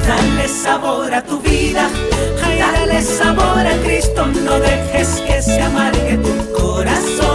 Dale 0.08 0.48
sabor 0.48 1.14
a 1.14 1.24
tu 1.24 1.40
vida, 1.42 1.90
dale 2.58 3.02
sabor 3.02 3.66
a 3.66 3.76
Cristo, 3.84 4.26
no 4.26 4.60
dejes 4.60 5.22
que 5.28 5.42
se 5.42 5.62
amargue 5.62 6.18
tu 6.18 6.54
corazón. 6.54 7.29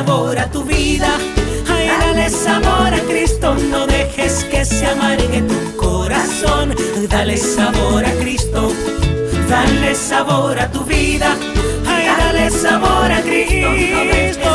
Sabor 0.00 0.38
a 0.38 0.50
tu 0.50 0.64
vida, 0.64 1.10
ay, 1.68 1.88
dale 1.88 2.30
sabor 2.30 2.94
a 2.94 3.00
Cristo, 3.00 3.54
no 3.70 3.86
dejes 3.86 4.44
que 4.50 4.64
se 4.64 4.86
amargue 4.86 5.42
tu 5.42 5.76
corazón. 5.76 6.74
dale 7.06 7.36
sabor 7.36 8.02
a 8.06 8.12
Cristo, 8.12 8.72
dale 9.46 9.94
sabor 9.94 10.58
a 10.58 10.70
tu 10.70 10.84
vida, 10.84 11.36
ay, 11.86 12.06
dale 12.06 12.50
sabor 12.50 13.12
a 13.12 13.20
Cristo. 13.20 13.68
Dale 13.68 14.32
sabor 14.32 14.50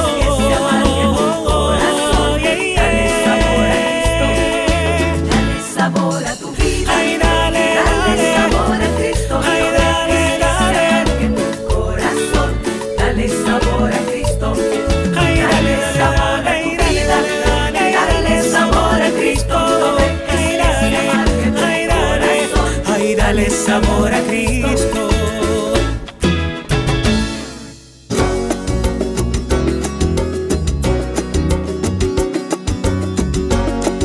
sabor 23.82 24.13
a 24.13 24.21
Cristo. 24.21 25.09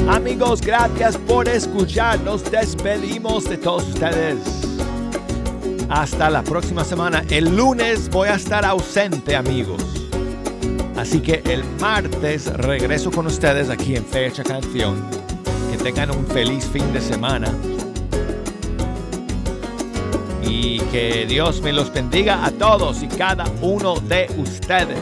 Amigos, 0.08 0.60
gracias 0.60 1.16
por 1.18 1.48
escuchar. 1.48 2.20
Nos 2.22 2.50
despedimos 2.50 3.48
de 3.48 3.58
todos 3.58 3.86
ustedes. 3.88 4.38
Hasta 5.88 6.30
la 6.30 6.42
próxima 6.42 6.84
semana. 6.84 7.22
El 7.30 7.56
lunes 7.56 8.10
voy 8.10 8.28
a 8.28 8.34
estar 8.34 8.64
ausente, 8.64 9.36
amigos. 9.36 9.84
Así 10.96 11.20
que 11.20 11.42
el 11.44 11.62
martes 11.80 12.52
regreso 12.54 13.12
con 13.12 13.26
ustedes 13.26 13.70
aquí 13.70 13.94
en 13.94 14.04
Fecha 14.04 14.42
Canción. 14.42 14.96
Que 15.70 15.78
tengan 15.78 16.10
un 16.10 16.26
feliz 16.26 16.68
fin 16.72 16.92
de 16.92 17.00
semana. 17.00 17.54
Y 20.62 20.78
que 20.92 21.24
Dios 21.26 21.62
me 21.62 21.72
los 21.72 21.90
bendiga 21.90 22.44
a 22.44 22.50
todos 22.50 23.02
y 23.02 23.08
cada 23.08 23.44
uno 23.62 23.94
de 23.98 24.30
ustedes. 24.36 24.98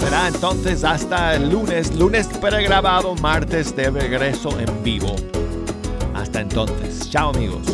Será 0.00 0.28
entonces 0.28 0.84
hasta 0.84 1.34
el 1.34 1.50
lunes, 1.50 1.94
lunes 1.94 2.28
pregrabado, 2.40 3.14
martes 3.16 3.76
de 3.76 3.90
regreso 3.90 4.58
en 4.58 4.82
vivo. 4.82 5.14
Hasta 6.14 6.40
entonces, 6.40 7.10
chao 7.10 7.28
amigos. 7.28 7.67